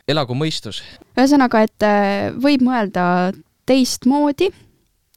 [0.08, 0.82] elagu mõistus,
[1.16, 3.32] ühesõnaga, et äh, võib mõelda
[3.66, 4.50] teistmoodi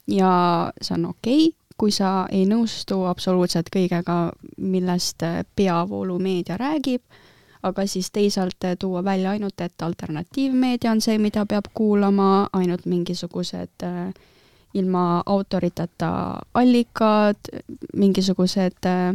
[0.08, 0.32] ja
[0.80, 7.02] see on okei okay,, kui sa ei nõustu absoluutselt kõigega, millest äh, peavoolumeedia räägib,
[7.62, 12.86] aga siis teisalt äh, tuua välja ainult, et alternatiivmeedia on see, mida peab kuulama, ainult
[12.86, 14.10] mingisugused äh,
[14.74, 16.10] ilma autoriteta
[16.54, 17.50] allikad,
[17.96, 19.14] mingisugused äh,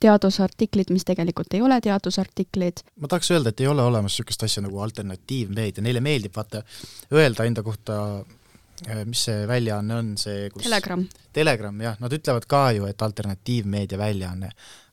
[0.00, 4.62] teadusartiklid, mis tegelikult ei ole teadusartiklid, ma tahaks öelda, et ei ole olemas niisugust asja
[4.64, 6.62] nagu alternatiivmeedia, neile meeldib vaata
[7.14, 7.96] öelda enda kohta,
[9.08, 11.02] mis see väljaanne on, see kus Telegram.
[11.34, 14.52] Telegram jah, nad ütlevad ka ju, et alternatiivmeedia väljaanne,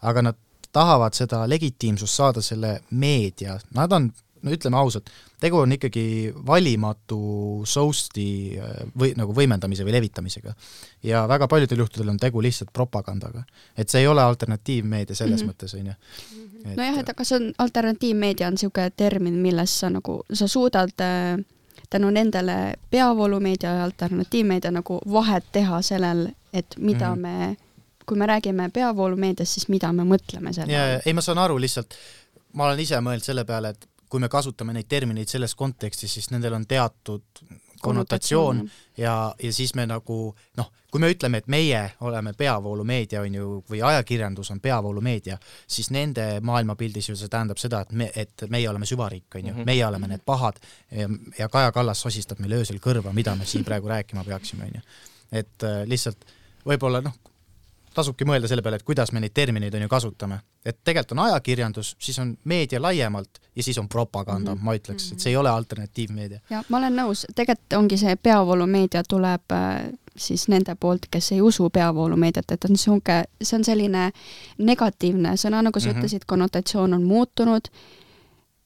[0.09, 0.41] aga nad
[0.75, 4.09] tahavad seda legitiimsust saada selle meedia, nad on,
[4.45, 5.09] no ütleme ausalt,
[5.41, 7.19] tegu on ikkagi valimatu
[7.65, 8.27] soust'i
[8.61, 10.53] äh, või nagu võimendamise või levitamisega.
[11.03, 13.43] ja väga paljudel juhtudel on tegu lihtsalt propagandaga.
[13.77, 15.49] et see ei ole alternatiivmeedia selles mm Mhm.
[15.49, 15.65] -hmm.
[15.65, 16.75] mõttes, on ju.
[16.75, 21.45] nojah, et aga see on, alternatiivmeedia on niisugune termin, milles sa nagu, sa suudad äh,
[21.89, 27.25] tänu nendele peavoolumeedia ja alternatiivmeedia nagu vahet teha sellel, et mida mm Mhm.
[27.25, 27.39] -hmm.
[27.49, 27.57] me,
[28.05, 31.93] kui me räägime peavoolumeediast, siis mida me mõtleme selle all ei, ma saan aru lihtsalt,
[32.53, 36.29] ma olen ise mõelnud selle peale, et kui me kasutame neid termineid selles kontekstis, siis
[36.31, 37.43] nendel on teatud
[37.81, 38.61] konnotatsioon
[38.97, 40.17] ja, ja siis me nagu
[40.57, 45.35] noh, kui me ütleme, et meie oleme peavoolumeedia, on ju, või ajakirjandus on peavoolumeedia,
[45.67, 49.53] siis nende maailmapildis ju see tähendab seda, et me, et meie oleme süvariik, on ju,
[49.53, 49.65] Mhm.
[49.67, 53.67] meie oleme need pahad ja, ja Kaja Kallas sosistab meile öösel kõrva, mida me siin
[53.67, 54.81] praegu rääkima peaksime, on ju.
[55.31, 56.25] et äh, lihtsalt
[56.65, 57.13] võib-olla noh,
[57.95, 60.39] tasubki mõelda selle peale, et kuidas me neid termineid on ju kasutame.
[60.65, 64.61] et tegelikult on ajakirjandus, siis on meedia laiemalt ja siis on propaganda mm, Mhm.
[64.61, 64.65] -hmm.
[64.65, 66.39] ma ütleks, et see ei ole alternatiivmeedia.
[66.49, 71.41] ja ma olen nõus, tegelikult ongi see peavoolumeedia tuleb äh, siis nende poolt, kes ei
[71.41, 74.11] usu peavoolumeediat, et on niisugune, see on selline
[74.57, 75.95] negatiivne sõna, nagu sa mm Mhm.
[75.99, 75.99] -hmm.
[76.05, 77.67] ütlesid, konnotatsioon on muutunud,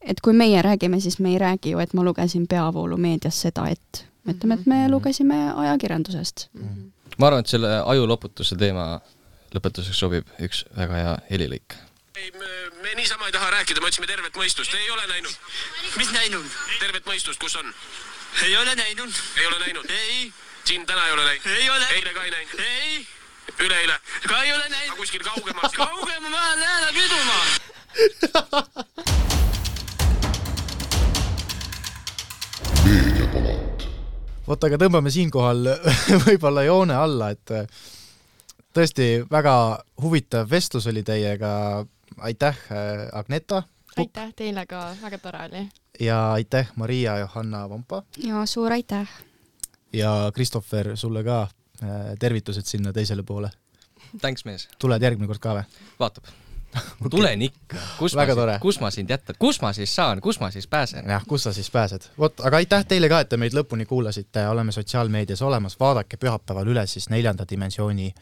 [0.01, 4.05] et kui meie räägime, siis me ei räägi ju, et ma lugesin peavoolumeedias seda, et
[4.25, 4.91] me ütleme, et me Mhm.
[4.91, 6.47] lugesime ajakirjandusest.
[7.17, 9.01] ma arvan, et selle ajuloputuse teema
[9.55, 11.75] lõpetuseks sobib üks väga hea helilõik.
[12.15, 12.31] ei,
[12.83, 15.33] me niisama ei taha rääkida, me otsime tervet mõistust, ei ole näinud.
[15.97, 16.45] mis näinud?
[16.79, 17.73] tervet mõistust, kus on?
[18.45, 19.13] ei ole näinud.
[19.37, 19.89] ei ole näinud?
[19.89, 20.33] ei.
[20.65, 21.47] siin täna ei ole näinud?
[21.55, 21.87] ei ole.
[21.97, 22.59] eile ka ei näinud?
[22.59, 23.07] ei.
[23.59, 23.99] üleeile?
[24.27, 24.97] ka ei ole näinud.
[24.97, 25.69] kuskil kaugemal?
[25.75, 27.45] kaugemal, ma lähen Lääne Küdumaa.
[34.47, 35.67] vot aga tõmbame siinkohal
[36.25, 37.49] võib-olla joone alla, et
[38.79, 39.53] tõesti väga
[40.01, 41.85] huvitav vestlus oli teiega,
[42.23, 42.57] aitäh,
[43.13, 43.63] Agneta
[43.97, 45.69] aitäh teile ka, väga tore oli.
[45.99, 49.09] ja aitäh, Maria Johanna Vampa ja suur aitäh!
[49.93, 53.49] ja Christopher, sulle ka äh, tervitused sinna teisele poole.
[54.21, 54.69] Thanks, mees.
[54.79, 55.81] tuled järgmine kord ka või?
[55.99, 56.29] vaatab
[56.73, 57.09] okay..
[57.09, 57.77] tulen ikka.
[57.97, 61.05] kus Väga ma kus ma sind jätan, kus ma siis saan, kus ma siis pääsen?
[61.09, 62.11] jah, kus sa siis pääsed?
[62.19, 66.67] vot, aga aitäh teile ka, et te meid lõpuni kuulasite, oleme sotsiaalmeedias olemas, vaadake pühapäeval
[66.67, 68.13] üle siis neljanda dimensiooni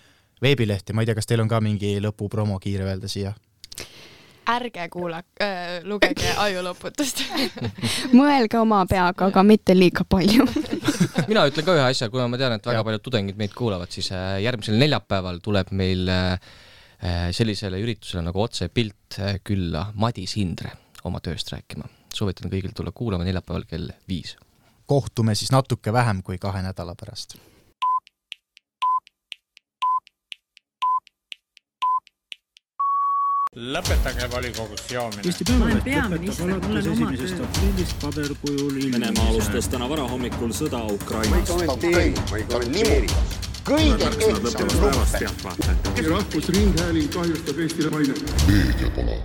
[0.41, 3.33] veebilehti, ma ei tea, kas teil on ka mingi lõpupromo kiire öelda siia?
[4.47, 7.23] ärge kuulake äh,, lugege ajuloputust.
[8.19, 10.45] mõelge oma peaga, aga mitte liiga palju.
[11.31, 14.07] mina ütlen ka ühe asja, kuna ma tean, et väga paljud tudengid meid kuulavad, siis
[14.15, 16.47] äh, järgmisel neljapäeval tuleb meil äh,
[17.03, 20.71] äh, sellisele üritusele nagu otsepilt külla Madis Hindre
[21.07, 21.91] oma tööst rääkima.
[22.13, 24.38] soovitan kõigil tulla kuulama neljapäeval kell viis.
[24.85, 27.35] kohtume siis natuke vähem kui kahe nädala pärast
[33.58, 35.22] lõpetage volikogus joomine.
[35.26, 41.41] Eesti Päevaleht lõpetab alates esimesest aprillist paberkujul Venemaa alustas täna varahommikul sõda Ukrainas.
[41.41, 41.70] Märksõnad
[44.45, 45.78] lõppevast päevast, jah, vaatajad.
[46.10, 48.22] rahvusringhääling kahjustab Eestile mainet.
[48.47, 49.16] meediapala